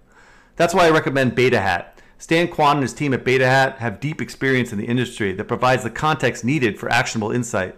[0.58, 2.02] That's why I recommend Beta Hat.
[2.18, 5.46] Stan Kwan and his team at Beta Hat have deep experience in the industry that
[5.46, 7.78] provides the context needed for actionable insight.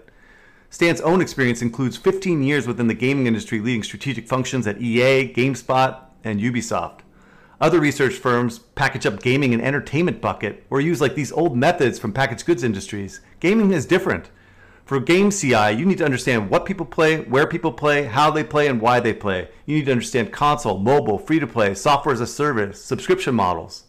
[0.71, 5.31] Stan's own experience includes 15 years within the gaming industry leading strategic functions at EA,
[5.31, 7.01] GameSpot, and Ubisoft.
[7.59, 11.99] Other research firms package up gaming and entertainment bucket or use like these old methods
[11.99, 13.21] from packaged goods industries.
[13.39, 14.31] Gaming is different.
[14.91, 18.43] For game CI, you need to understand what people play, where people play, how they
[18.43, 19.47] play, and why they play.
[19.65, 23.85] You need to understand console, mobile, free to play, software as a service, subscription models.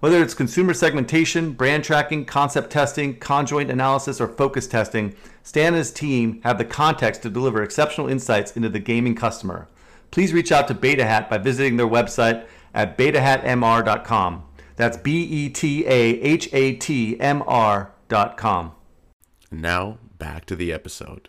[0.00, 5.14] Whether it's consumer segmentation, brand tracking, concept testing, conjoint analysis, or focus testing,
[5.44, 9.68] Stan and his team have the context to deliver exceptional insights into the gaming customer.
[10.10, 14.42] Please reach out to Beta Hat by visiting their website at betahatmr.com.
[14.74, 18.72] That's B E T A H A T M R.com.
[19.52, 21.28] Now back to the episode.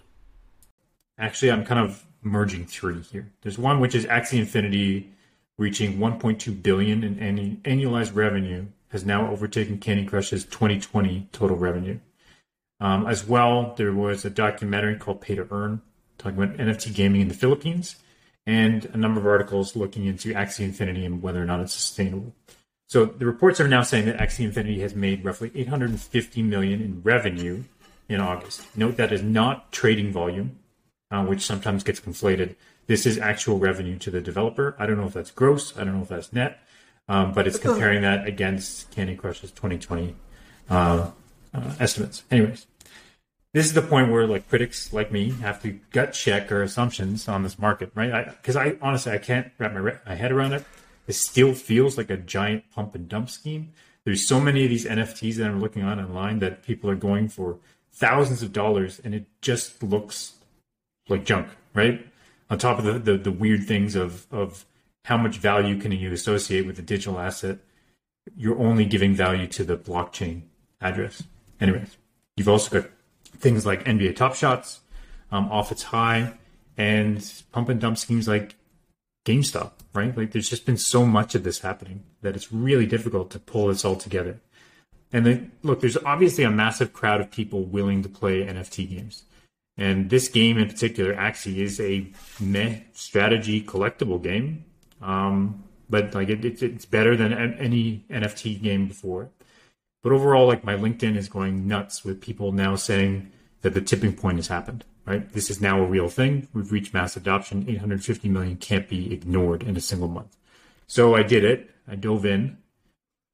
[1.20, 3.30] Actually, I'm kind of merging three here.
[3.42, 5.12] There's one which is Axie Infinity
[5.58, 12.00] reaching 1.2 billion in annu- annualized revenue has now overtaken Candy Crush's 2020 total revenue.
[12.80, 15.82] Um, as well, there was a documentary called Pay to Earn
[16.18, 17.98] talking about NFT gaming in the Philippines,
[18.46, 22.34] and a number of articles looking into Axie Infinity and whether or not it's sustainable.
[22.88, 27.02] So the reports are now saying that Axie Infinity has made roughly 850 million in
[27.04, 27.64] revenue
[28.08, 28.76] in August.
[28.78, 30.60] Note that is not trading volume,
[31.12, 32.56] uh, which sometimes gets conflated.
[32.88, 34.76] This is actual revenue to the developer.
[34.78, 35.78] I don't know if that's gross.
[35.78, 36.60] I don't know if that's net,
[37.08, 40.16] um, but it's comparing that against Candy Crush's 2020
[40.70, 41.10] uh,
[41.54, 42.24] uh, estimates.
[42.30, 42.68] Anyways,
[43.54, 47.28] this is the point where like critics like me have to gut check our assumptions
[47.28, 48.26] on this market, right?
[48.26, 50.66] Because I, I, honestly I can't wrap my, re- my head around it.
[51.08, 53.72] It still feels like a giant pump and dump scheme.
[54.04, 57.30] There's so many of these NFTs that I'm looking on online that people are going
[57.30, 57.58] for
[57.96, 60.34] thousands of dollars, and it just looks
[61.10, 62.06] like junk, right?
[62.50, 64.66] On top of the, the, the weird things of of
[65.06, 67.60] how much value can you associate with a digital asset,
[68.36, 70.42] you're only giving value to the blockchain
[70.82, 71.24] address.
[71.62, 71.98] Anyways,
[72.36, 72.90] you've also got
[73.38, 74.82] things like NBA Top Shots
[75.32, 76.34] um, off its high,
[76.78, 78.56] and pump and dump schemes like
[79.26, 80.16] GameStop, right?
[80.16, 83.68] Like there's just been so much of this happening that it's really difficult to pull
[83.68, 84.40] this all together.
[85.16, 89.24] And then, look, there's obviously a massive crowd of people willing to play NFT games.
[89.78, 94.66] And this game in particular, Axie, is a meh strategy collectible game.
[95.02, 99.30] Um, but like it, it, it's better than any NFT game before.
[100.04, 104.18] But overall, like my LinkedIn is going nuts with people now saying that the tipping
[104.18, 104.84] point has happened.
[105.06, 106.50] Right, this is now a real thing.
[106.52, 107.64] We've reached mass adoption.
[107.70, 110.36] 850 million can't be ignored in a single month.
[110.88, 111.70] So I did it.
[111.88, 112.58] I dove in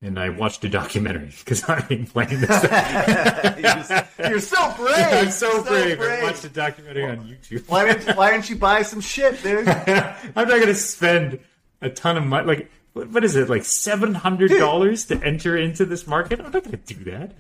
[0.01, 2.63] and I watched a documentary because I've been playing this.
[4.19, 5.07] you're, you're, so brave.
[5.11, 5.97] I'm so, so brave.
[5.97, 6.23] brave.
[6.23, 7.67] I watched a documentary on YouTube.
[7.69, 9.67] why didn't Why didn't you buy some shit, dude?
[9.67, 11.39] I'm not going to spend
[11.81, 12.47] a ton of money.
[12.47, 13.47] Like, what is it?
[13.47, 16.39] Like seven hundred dollars to enter into this market?
[16.39, 17.33] I'm not to do that.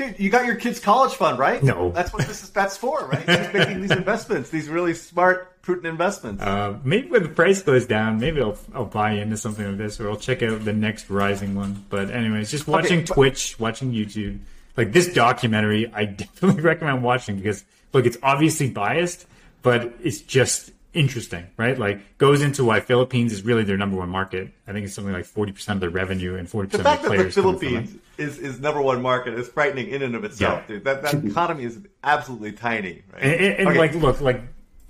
[0.00, 1.62] Dude, you got your kid's college fund, right?
[1.62, 2.48] No, that's what this is.
[2.48, 3.18] That's for, right?
[3.18, 6.42] He's making these investments, these really smart, prudent investments.
[6.42, 10.00] Uh, maybe when the price goes down, maybe I'll I'll buy into something like this,
[10.00, 11.84] or I'll check out the next rising one.
[11.90, 14.38] But anyways, just watching okay, but- Twitch, watching YouTube,
[14.74, 19.26] like this documentary, I definitely recommend watching because look, it's obviously biased,
[19.60, 21.78] but it's just interesting, right?
[21.78, 24.52] Like goes into why Philippines is really their number one market.
[24.66, 27.08] I think it's something like forty percent of their revenue and forty percent of the
[27.08, 27.34] players.
[27.34, 30.24] The fact that the Philippines is, is number one market is frightening in and of
[30.24, 30.74] itself, yeah.
[30.74, 30.84] dude.
[30.84, 33.22] That that economy is absolutely tiny, right?
[33.22, 33.78] And, and, and okay.
[33.78, 34.42] like, look, like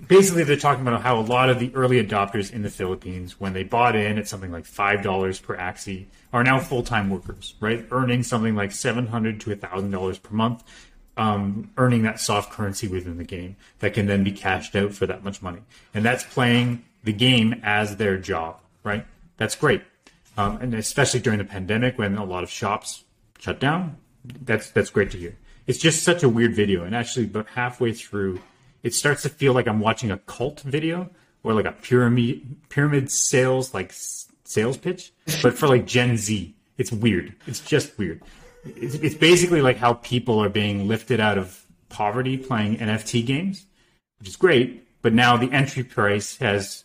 [0.07, 3.53] basically they're talking about how a lot of the early adopters in the Philippines, when
[3.53, 7.55] they bought in at something like five dollars per Axie, are now full time workers,
[7.59, 7.85] right?
[7.91, 10.63] Earning something like seven hundred to thousand dollars per month
[11.17, 15.05] um, earning that soft currency within the game that can then be cashed out for
[15.05, 15.59] that much money.
[15.93, 19.05] And that's playing the game as their job, right?
[19.37, 19.83] That's great.
[20.37, 23.03] Um, and especially during the pandemic when a lot of shops
[23.39, 25.37] shut down, that's that's great to hear.
[25.67, 28.41] It's just such a weird video, and actually, about halfway through,
[28.83, 31.09] it starts to feel like I'm watching a cult video
[31.43, 33.93] or like a pyramid pyramid sales like
[34.43, 36.55] sales pitch, but for like Gen Z.
[36.77, 37.35] It's weird.
[37.45, 38.21] It's just weird
[38.65, 43.65] it's, it's basically like how people are being lifted out of poverty playing NFT games,
[44.19, 44.87] which is great.
[45.01, 46.83] But now the entry price has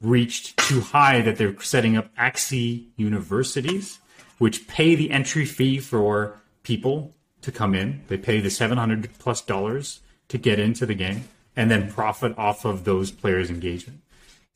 [0.00, 3.98] reached too high that they're setting up Axie universities,
[4.38, 8.02] which pay the entry fee for people to come in.
[8.08, 11.24] They pay the 700 plus dollars to get into the game
[11.56, 14.00] and then profit off of those players' engagement.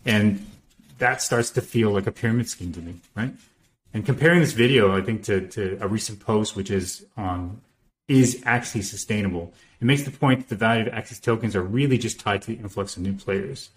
[0.05, 0.47] And
[0.99, 3.33] that starts to feel like a pyramid scheme to me, right?
[3.95, 7.61] And comparing this video, I think, to, to a recent post, which is on
[8.09, 9.53] is actually sustainable.
[9.81, 12.49] It makes the point that the value of Axie's tokens are really just tied to
[12.49, 13.71] the influx of new players.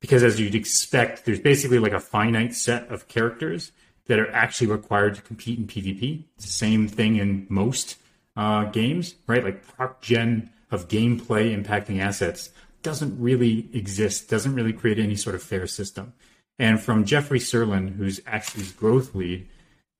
[0.00, 3.72] Because as you'd expect, there's basically like a finite set of characters
[4.06, 6.24] that are actually required to compete in PvP.
[6.36, 7.96] It's the same thing in most
[8.36, 9.44] uh, games, right?
[9.44, 12.50] Like proc gen of gameplay impacting assets
[12.82, 16.12] doesn't really exist, doesn't really create any sort of fair system.
[16.58, 19.46] And from Jeffrey Zirlin, who's Axie's growth lead,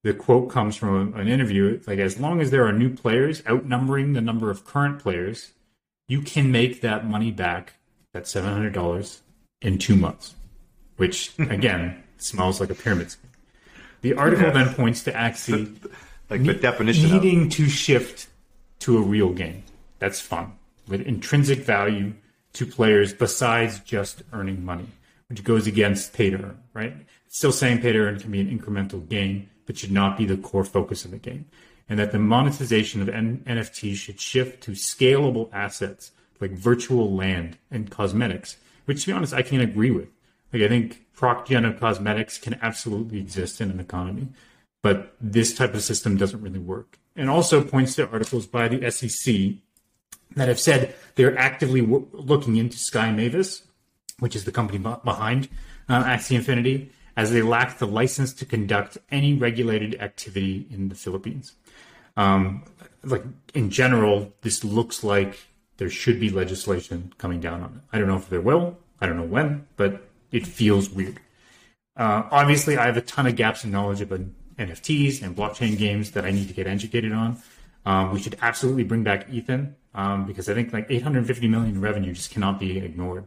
[0.02, 4.12] the quote comes from an interview like, as long as there are new players outnumbering
[4.12, 5.52] the number of current players,
[6.08, 7.74] you can make that money back,
[8.12, 9.20] that $700,
[9.60, 10.34] in two months,
[10.96, 13.30] which, again, smells like a pyramid scheme.
[14.00, 14.64] The article yeah.
[14.64, 15.76] then points to Axie
[16.30, 17.52] like the definition needing of.
[17.52, 18.28] to shift
[18.80, 19.64] to a real game.
[19.98, 20.52] That's fun
[20.88, 22.14] with intrinsic value
[22.54, 24.86] to players besides just earning money,
[25.28, 26.94] which goes against pay to earn, right?
[27.28, 30.36] Still saying pay to earn can be an incremental gain, but should not be the
[30.36, 31.46] core focus of the game.
[31.88, 37.58] And that the monetization of N- NFTs should shift to scalable assets like virtual land
[37.70, 40.08] and cosmetics, which to be honest, I can't agree with.
[40.52, 44.28] Like I think proc gen of cosmetics can absolutely exist in an economy,
[44.82, 46.98] but this type of system doesn't really work.
[47.16, 49.56] And also points to articles by the SEC
[50.36, 53.62] that have said they're actively w- looking into Sky Mavis,
[54.18, 55.48] which is the company behind
[55.88, 60.94] uh, Axie Infinity, as they lack the license to conduct any regulated activity in the
[60.94, 61.54] Philippines.
[62.16, 62.64] Um,
[63.02, 65.38] like in general, this looks like
[65.78, 67.80] there should be legislation coming down on it.
[67.92, 68.76] I don't know if there will.
[69.00, 71.20] I don't know when, but it feels weird.
[71.96, 74.20] Uh, obviously, I have a ton of gaps in knowledge about
[74.58, 77.40] NFTs and blockchain games that I need to get educated on.
[77.86, 82.12] Um, we should absolutely bring back Ethan um, because I think like 850 million revenue
[82.12, 83.24] just cannot be ignored.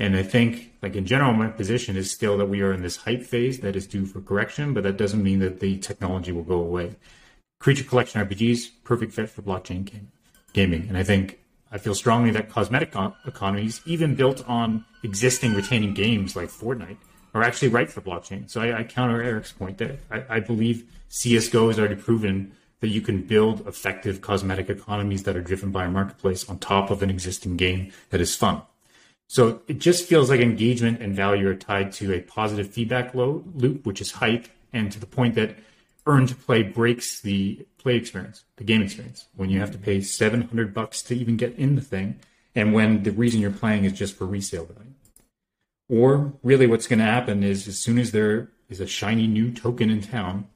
[0.00, 2.96] And I think, like in general, my position is still that we are in this
[2.96, 6.42] hype phase that is due for correction, but that doesn't mean that the technology will
[6.42, 6.96] go away.
[7.58, 10.10] Creature collection RPGs, perfect fit for blockchain game,
[10.54, 10.86] gaming.
[10.88, 11.38] And I think
[11.70, 12.94] I feel strongly that cosmetic
[13.26, 16.96] economies, even built on existing retaining games like Fortnite,
[17.34, 18.48] are actually right for blockchain.
[18.48, 19.98] So I, I counter Eric's point there.
[20.10, 25.36] I, I believe CSGO has already proven that you can build effective cosmetic economies that
[25.36, 28.62] are driven by a marketplace on top of an existing game that is fun.
[29.30, 33.86] So it just feels like engagement and value are tied to a positive feedback loop,
[33.86, 35.56] which is hype, and to the point that
[36.04, 39.28] earn to play breaks the play experience, the game experience.
[39.36, 42.18] When you have to pay 700 bucks to even get in the thing,
[42.56, 44.94] and when the reason you're playing is just for resale value.
[45.88, 49.52] Or really, what's going to happen is as soon as there is a shiny new
[49.52, 50.48] token in town,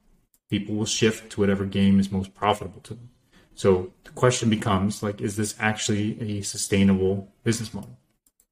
[0.51, 3.11] people will shift to whatever game is most profitable to them.
[3.55, 8.01] So the question becomes like, is this actually a sustainable business model?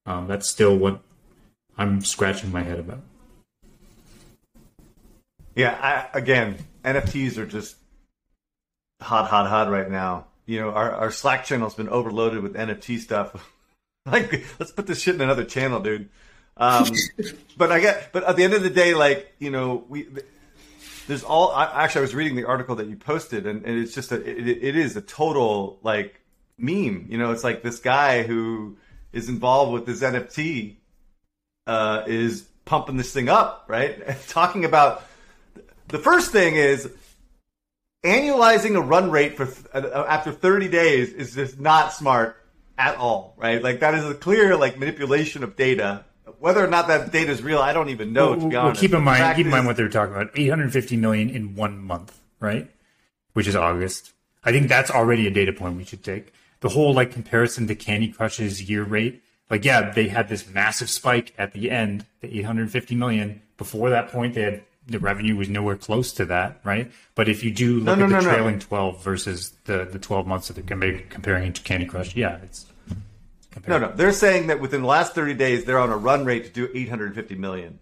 [0.07, 1.01] Um, that's still what
[1.77, 3.01] I'm scratching my head about.
[5.55, 7.77] Yeah, I, again, NFTs are just
[9.01, 10.27] hot, hot, hot right now.
[10.47, 13.53] You know, our, our Slack channel's been overloaded with NFT stuff.
[14.07, 16.09] like, let's put this shit in another channel, dude.
[16.57, 16.91] Um,
[17.57, 20.09] but I get, but at the end of the day, like, you know, we,
[21.07, 23.95] there's all I, actually I was reading the article that you posted and, and it's
[23.95, 26.21] just a it, it is a total like
[26.59, 28.77] meme you know it's like this guy who
[29.13, 30.77] is involved with this NFT
[31.67, 35.05] uh, is pumping this thing up right talking about
[35.89, 36.91] the first thing is
[38.05, 42.37] annualizing a run rate for uh, after 30 days is just not smart
[42.79, 46.05] at all right like that is a clear like manipulation of data
[46.39, 48.31] whether or not that data is real, I don't even know.
[48.31, 50.31] Well, to be honest, well, keep in mind, keep in mind what they're talking about:
[50.35, 52.69] 850 million in one month, right?
[53.33, 54.13] Which is August.
[54.45, 56.33] I think that's already a data point we should take.
[56.63, 60.89] The whole like comparison to Candy Crush's year rate, like yeah, they had this massive
[60.89, 63.43] spike at the end, the 850 million.
[63.59, 66.91] Before that point, they had the revenue was nowhere close to that, right?
[67.15, 69.99] But if you do look no, no, at the no, trailing 12 versus the the
[69.99, 72.67] 12 months that they're comparing to Candy Crush, yeah, it's
[73.67, 73.93] no, no.
[73.95, 76.69] They're saying that within the last 30 days, they're on a run rate to do
[76.75, 77.79] 850 million.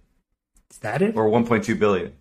[0.70, 1.16] Is that it?
[1.16, 2.12] Or 1.2 billion.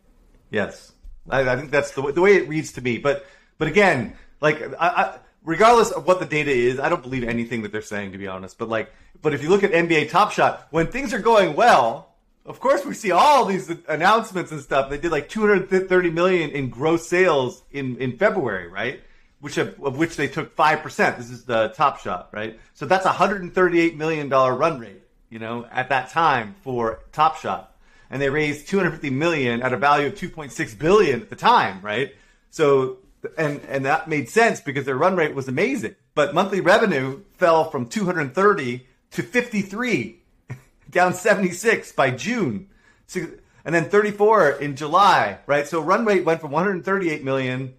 [0.52, 0.92] Yes.
[1.30, 2.98] I, I think that's the, the way it reads to me.
[2.98, 3.26] But,
[3.58, 5.18] but again, like, I, I,
[5.50, 8.28] regardless of what the data is, I don't believe anything that they're saying, to be
[8.28, 8.58] honest.
[8.58, 12.14] But like, but if you look at NBA Top Shot, when things are going well,
[12.46, 14.90] of course we see all these announcements and stuff.
[14.90, 19.02] They did like 230 million in gross sales in, in February, right?
[19.40, 21.18] which of, of, which they took 5%.
[21.18, 22.60] This is the top shot, right?
[22.74, 27.76] So that's a $138 million run rate, you know, at that time for Top Shot.
[28.10, 32.16] And they raised 250 million at a value of 2.6 billion at the time, right?
[32.50, 32.98] So,
[33.38, 35.96] and, and that made sense because their run rate was amazing.
[36.16, 40.20] But monthly revenue fell from 230 to 53,
[40.90, 42.70] down 76 by June.
[43.16, 45.68] And then 34 in July, right?
[45.68, 47.74] So run rate went from 138 million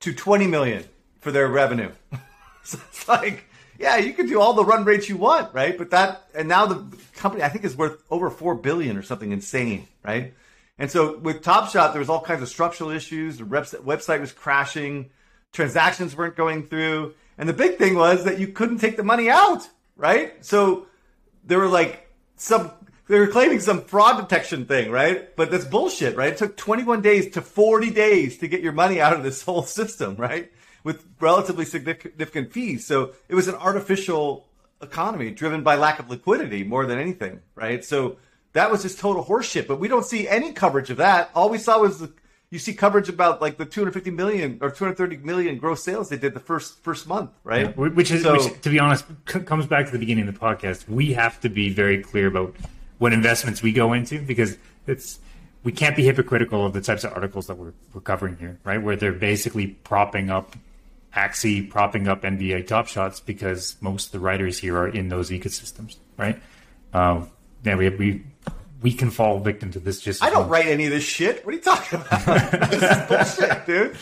[0.00, 0.84] to 20 million
[1.20, 1.90] for their revenue.
[2.64, 3.44] so it's like,
[3.78, 5.76] yeah, you can do all the run rates you want, right?
[5.76, 9.32] But that, and now the company I think is worth over four billion or something
[9.32, 10.34] insane, right?
[10.78, 13.38] And so with Top Shot, there was all kinds of structural issues.
[13.38, 15.10] The website was crashing,
[15.52, 19.30] transactions weren't going through, and the big thing was that you couldn't take the money
[19.30, 20.44] out, right?
[20.44, 20.86] So
[21.44, 22.72] there were like some
[23.08, 25.34] they were claiming some fraud detection thing, right?
[25.36, 26.32] But that's bullshit, right?
[26.32, 29.62] It took 21 days to 40 days to get your money out of this whole
[29.62, 30.50] system, right?
[30.84, 32.86] With relatively significant fees.
[32.86, 34.48] So it was an artificial
[34.80, 37.84] economy driven by lack of liquidity more than anything, right?
[37.84, 38.16] So
[38.52, 39.66] that was just total horseshit.
[39.66, 41.30] But we don't see any coverage of that.
[41.34, 42.12] All we saw was the,
[42.50, 46.34] you see coverage about like the 250 million or 230 million gross sales they did
[46.34, 47.74] the first first month, right?
[47.76, 50.34] Yeah, which is, so, which, to be honest, c- comes back to the beginning of
[50.34, 50.88] the podcast.
[50.88, 52.54] We have to be very clear about
[52.98, 55.18] what investments we go into because it's
[55.64, 58.82] we can't be hypocritical of the types of articles that we're, we're covering here, right?
[58.82, 60.56] Where they're basically propping up
[61.14, 65.30] Axie, propping up NBA Top Shots because most of the writers here are in those
[65.30, 66.40] ecosystems, right?
[66.92, 67.30] Um,
[67.64, 68.24] yeah, we, we
[68.82, 70.00] we can fall victim to this.
[70.00, 71.44] Just I don't write any of this shit.
[71.46, 72.50] What are you talking about?
[72.70, 73.96] this is bullshit, dude.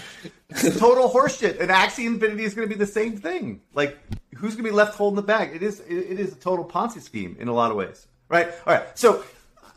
[0.48, 1.60] It's total horseshit.
[1.60, 3.60] And Axie Infinity is going to be the same thing.
[3.74, 3.98] Like,
[4.34, 5.54] who's going to be left holding the bag?
[5.54, 5.80] It is.
[5.80, 8.48] It, it is a total Ponzi scheme in a lot of ways, right?
[8.66, 8.98] All right.
[8.98, 9.22] So,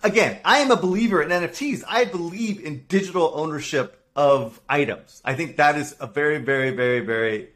[0.03, 1.83] again, I am a believer in NFTs.
[1.87, 5.21] I believe in digital ownership of items.
[5.25, 7.49] I think that is a very, very, very, very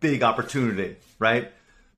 [0.00, 1.50] big opportunity, right?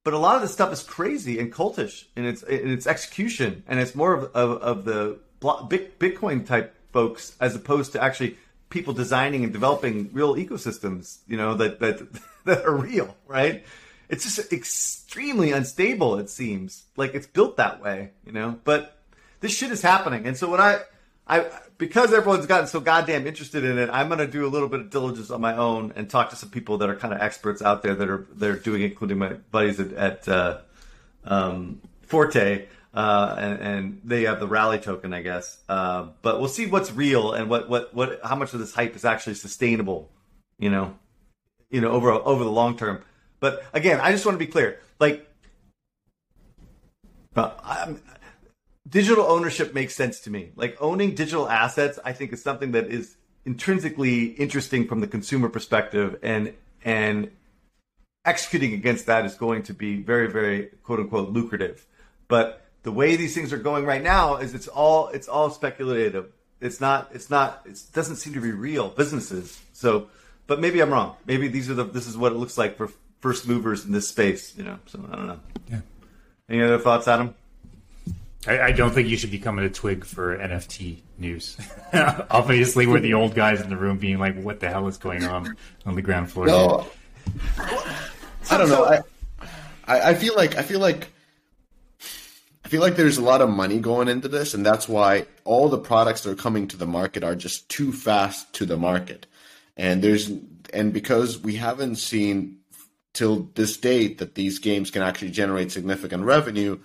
[0.05, 3.65] But a lot of this stuff is crazy and cultish in its in its execution,
[3.67, 8.37] and it's more of of, of the Bitcoin type folks as opposed to actually
[8.69, 11.19] people designing and developing real ecosystems.
[11.27, 12.07] You know that that
[12.45, 13.65] that are real, right?
[14.11, 16.19] It's just extremely unstable.
[16.19, 18.61] It seems like it's built that way, you know.
[18.63, 18.99] But
[19.41, 20.83] this shit is happening, and so when I
[21.27, 24.69] I because everyone's gotten so goddamn interested in it, I'm going to do a little
[24.69, 27.21] bit of diligence on my own and talk to some people that are kind of
[27.21, 30.59] experts out there that are they're doing it, including my buddies at, at uh,
[31.25, 35.59] um, Forte, uh, and, and, they have the rally token, I guess.
[35.69, 38.95] Uh, but we'll see what's real and what, what what how much of this hype
[38.95, 40.11] is actually sustainable,
[40.59, 40.97] you know,
[41.71, 43.03] you know over over the long term.
[43.41, 45.29] But again, I just want to be clear, like.
[47.37, 48.01] I'm,
[48.95, 50.53] digital ownership makes sense to me.
[50.55, 55.49] Like owning digital assets, I think is something that is intrinsically interesting from the consumer
[55.49, 57.33] perspective and and
[58.25, 61.85] executing against that is going to be very very quote unquote lucrative.
[62.29, 66.33] But the way these things are going right now is it's all it's all speculative.
[66.61, 69.61] It's not it's not it doesn't seem to be real businesses.
[69.73, 70.09] So
[70.47, 71.17] but maybe I'm wrong.
[71.27, 72.89] Maybe these are the this is what it looks like for
[73.19, 74.79] first movers in this space, you know.
[74.87, 75.41] So I don't know.
[75.69, 75.81] Yeah.
[76.49, 77.35] Any other thoughts, Adam?
[78.47, 81.57] I, I, don't think you should be coming to Twig for NFT news.
[81.93, 85.25] Obviously, we're the old guys in the room being like, "What the hell is going
[85.25, 86.87] on on the ground floor?" No,
[88.51, 88.85] I don't know.
[89.87, 91.09] I, I feel like I feel like
[92.65, 95.69] I feel like there's a lot of money going into this, and that's why all
[95.69, 99.27] the products that are coming to the market are just too fast to the market.
[99.77, 100.31] And there's
[100.73, 102.59] and because we haven't seen
[103.13, 106.79] till this date that these games can actually generate significant revenue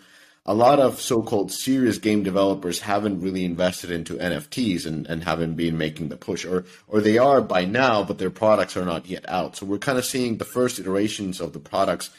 [0.50, 5.54] a lot of so-called serious game developers haven't really invested into NFTs and, and haven't
[5.54, 9.06] been making the push, or or they are by now, but their products are not
[9.06, 9.56] yet out.
[9.56, 12.10] So we're kind of seeing the first iterations of the products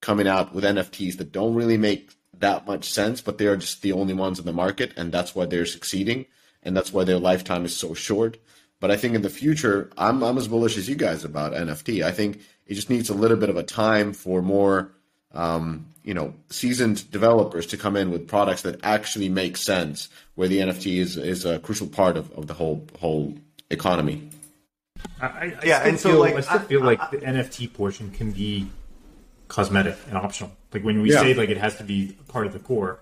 [0.00, 3.82] coming out with NFTs that don't really make that much sense, but they are just
[3.82, 6.26] the only ones in the market, and that's why they're succeeding,
[6.62, 8.38] and that's why their lifetime is so short.
[8.78, 12.04] But I think in the future, I'm I'm as bullish as you guys about NFT.
[12.04, 14.92] I think it just needs a little bit of a time for more
[15.32, 20.48] um, you know seasoned developers to come in with products that actually make sense where
[20.48, 23.34] the nft is is a crucial part of, of the whole whole
[23.70, 24.28] economy
[25.20, 28.10] I, I yeah and so like i still feel I, like I, the nft portion
[28.10, 28.68] can be
[29.48, 31.20] cosmetic and optional like when we yeah.
[31.20, 33.00] say like it has to be part of the core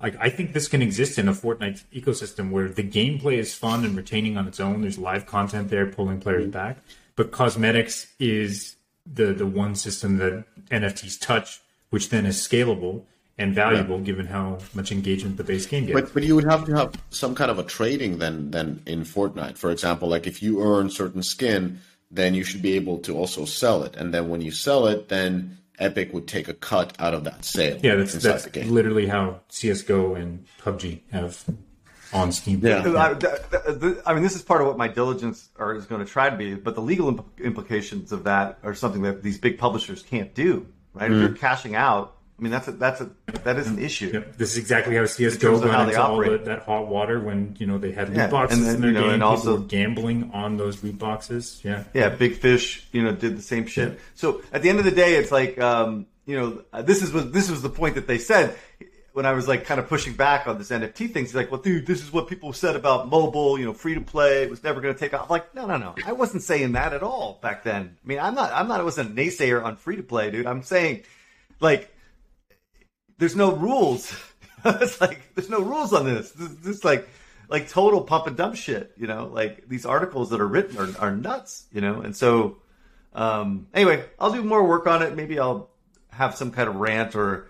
[0.00, 3.84] like I think this can exist in a Fortnite ecosystem where the gameplay is fun
[3.84, 4.82] and retaining on its own.
[4.82, 6.78] There's live content there pulling players back,
[7.16, 8.76] but cosmetics is
[9.12, 11.60] the the one system that NFTs touch
[11.90, 13.04] which then is scalable
[13.38, 14.04] and valuable yeah.
[14.04, 16.00] given how much engagement the base game gets.
[16.00, 19.02] But but you would have to have some kind of a trading then then in
[19.02, 19.56] Fortnite.
[19.56, 21.80] For example, like if you earn certain skin,
[22.10, 23.96] then you should be able to also sell it.
[23.96, 27.44] And then when you sell it, then Epic would take a cut out of that
[27.44, 27.78] sale.
[27.82, 31.44] Yeah, that's, that's literally how CS:GO and PUBG have
[32.12, 32.60] on Steam.
[32.62, 36.10] Yeah, I, I, mean, this is part of what my diligence are, is going to
[36.10, 39.58] try to be, but the legal imp- implications of that are something that these big
[39.58, 40.66] publishers can't do
[40.98, 41.10] right?
[41.10, 41.14] Mm.
[41.14, 43.10] If you're cashing out I mean, that's a, that's a
[43.42, 44.10] that is an issue.
[44.14, 44.36] Yep.
[44.36, 46.44] This is exactly how CS:GO got how they into all the, operate.
[46.44, 48.90] that hot water when you know they had loot Yeah, boxes and then, in their
[48.90, 49.10] you know, game.
[49.10, 51.60] and People also- were gambling on those loot boxes.
[51.64, 53.98] Yeah, Yeah, Big Fish, you know, did the same shit.
[54.14, 57.32] So at the end of the day, it's like, um, you know, this is what
[57.32, 58.54] this was the point that they said
[59.18, 61.24] when I was like kind of pushing back on this NFT thing.
[61.24, 64.00] He's like, well, dude, this is what people said about mobile, you know, free to
[64.00, 64.44] play.
[64.44, 65.24] It was never going to take off.
[65.24, 67.96] I'm like, no, no, no, I wasn't saying that at all back then.
[68.04, 70.46] I mean, I'm not, I'm not, I wasn't a naysayer on free to play, dude.
[70.46, 71.02] I'm saying,
[71.58, 71.92] like,
[73.18, 74.16] there's no rules.
[74.64, 76.30] it's like there's no rules on this.
[76.30, 77.08] This is like
[77.48, 78.92] like total pump and dump shit.
[78.96, 81.66] You know, like these articles that are written are, are nuts.
[81.72, 82.58] You know, and so
[83.14, 85.16] um, anyway, I'll do more work on it.
[85.16, 85.70] Maybe I'll
[86.12, 87.48] have some kind of rant or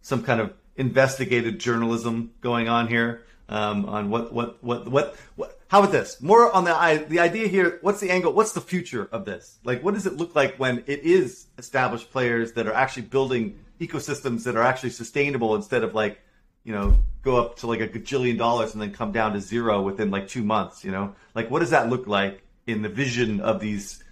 [0.00, 5.60] some kind of investigative journalism going on here um, on what what what what what.
[5.68, 6.22] How about this?
[6.22, 7.78] More on the the idea here.
[7.82, 8.32] What's the angle?
[8.32, 9.58] What's the future of this?
[9.64, 13.58] Like, what does it look like when it is established players that are actually building
[13.80, 16.20] ecosystems that are actually sustainable instead of like,
[16.64, 19.82] you know, go up to like a gajillion dollars and then come down to zero
[19.82, 20.84] within like two months.
[20.84, 24.02] You know, like what does that look like in the vision of these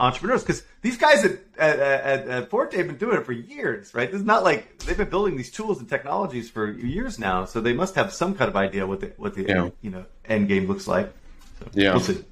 [0.00, 3.94] entrepreneurs because these guys at, at, at, at Forte have been doing it for years,
[3.94, 4.10] right?
[4.10, 7.60] This is not like they've been building these tools and technologies for years now, so
[7.60, 9.70] they must have some kind of idea what the what the Yeah.
[9.80, 11.12] you know end game looks like.
[11.60, 11.92] So, Yeah.
[11.92, 12.24] we'll see.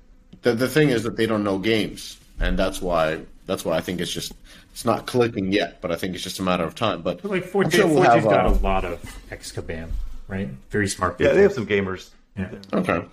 [0.43, 3.81] The the thing is that they don't know games, and that's why that's why I
[3.81, 4.33] think it's just
[4.73, 5.81] it's not clicking yet.
[5.81, 7.03] But I think it's just a matter of time.
[7.03, 8.99] But but like I'm Forte, sure we'll have, got uh, a lot of
[9.31, 9.89] ex-Kabam,
[10.29, 10.49] right?
[10.71, 11.33] Very smart People.
[11.33, 12.11] Yeah, they have some gamers.
[12.37, 12.51] Yeah.
[12.73, 13.05] Okay.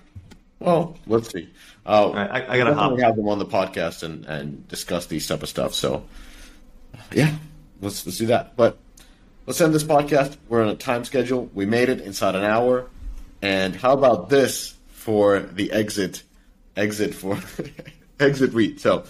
[0.59, 1.49] Well, let's see.
[1.85, 2.97] Uh, right, I- I gotta hop.
[2.99, 5.73] have them on the podcast and, and discuss these type of stuff.
[5.73, 6.03] So,
[7.13, 7.35] yeah,
[7.81, 8.55] let's let's do that.
[8.55, 8.77] But
[9.45, 10.35] let's end this podcast.
[10.49, 11.49] We're on a time schedule.
[11.53, 12.87] We made it inside an hour.
[13.41, 16.23] And how about this for the exit?
[16.75, 17.39] Exit for
[18.19, 18.79] exit read.
[18.81, 19.03] So,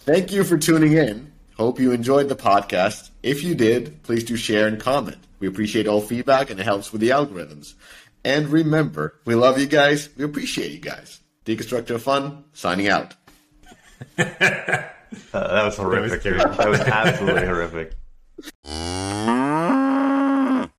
[0.00, 1.32] thank you for tuning in.
[1.56, 3.10] Hope you enjoyed the podcast.
[3.22, 5.18] If you did, please do share and comment.
[5.40, 7.74] We appreciate all feedback and it helps with the algorithms.
[8.28, 10.10] And remember, we love you guys.
[10.14, 11.20] We appreciate you guys.
[11.46, 13.14] Deconstructor of Fun, signing out.
[15.32, 16.22] Uh, that was horrific.
[16.22, 16.54] terrible.
[16.56, 17.94] that was absolutely horrific.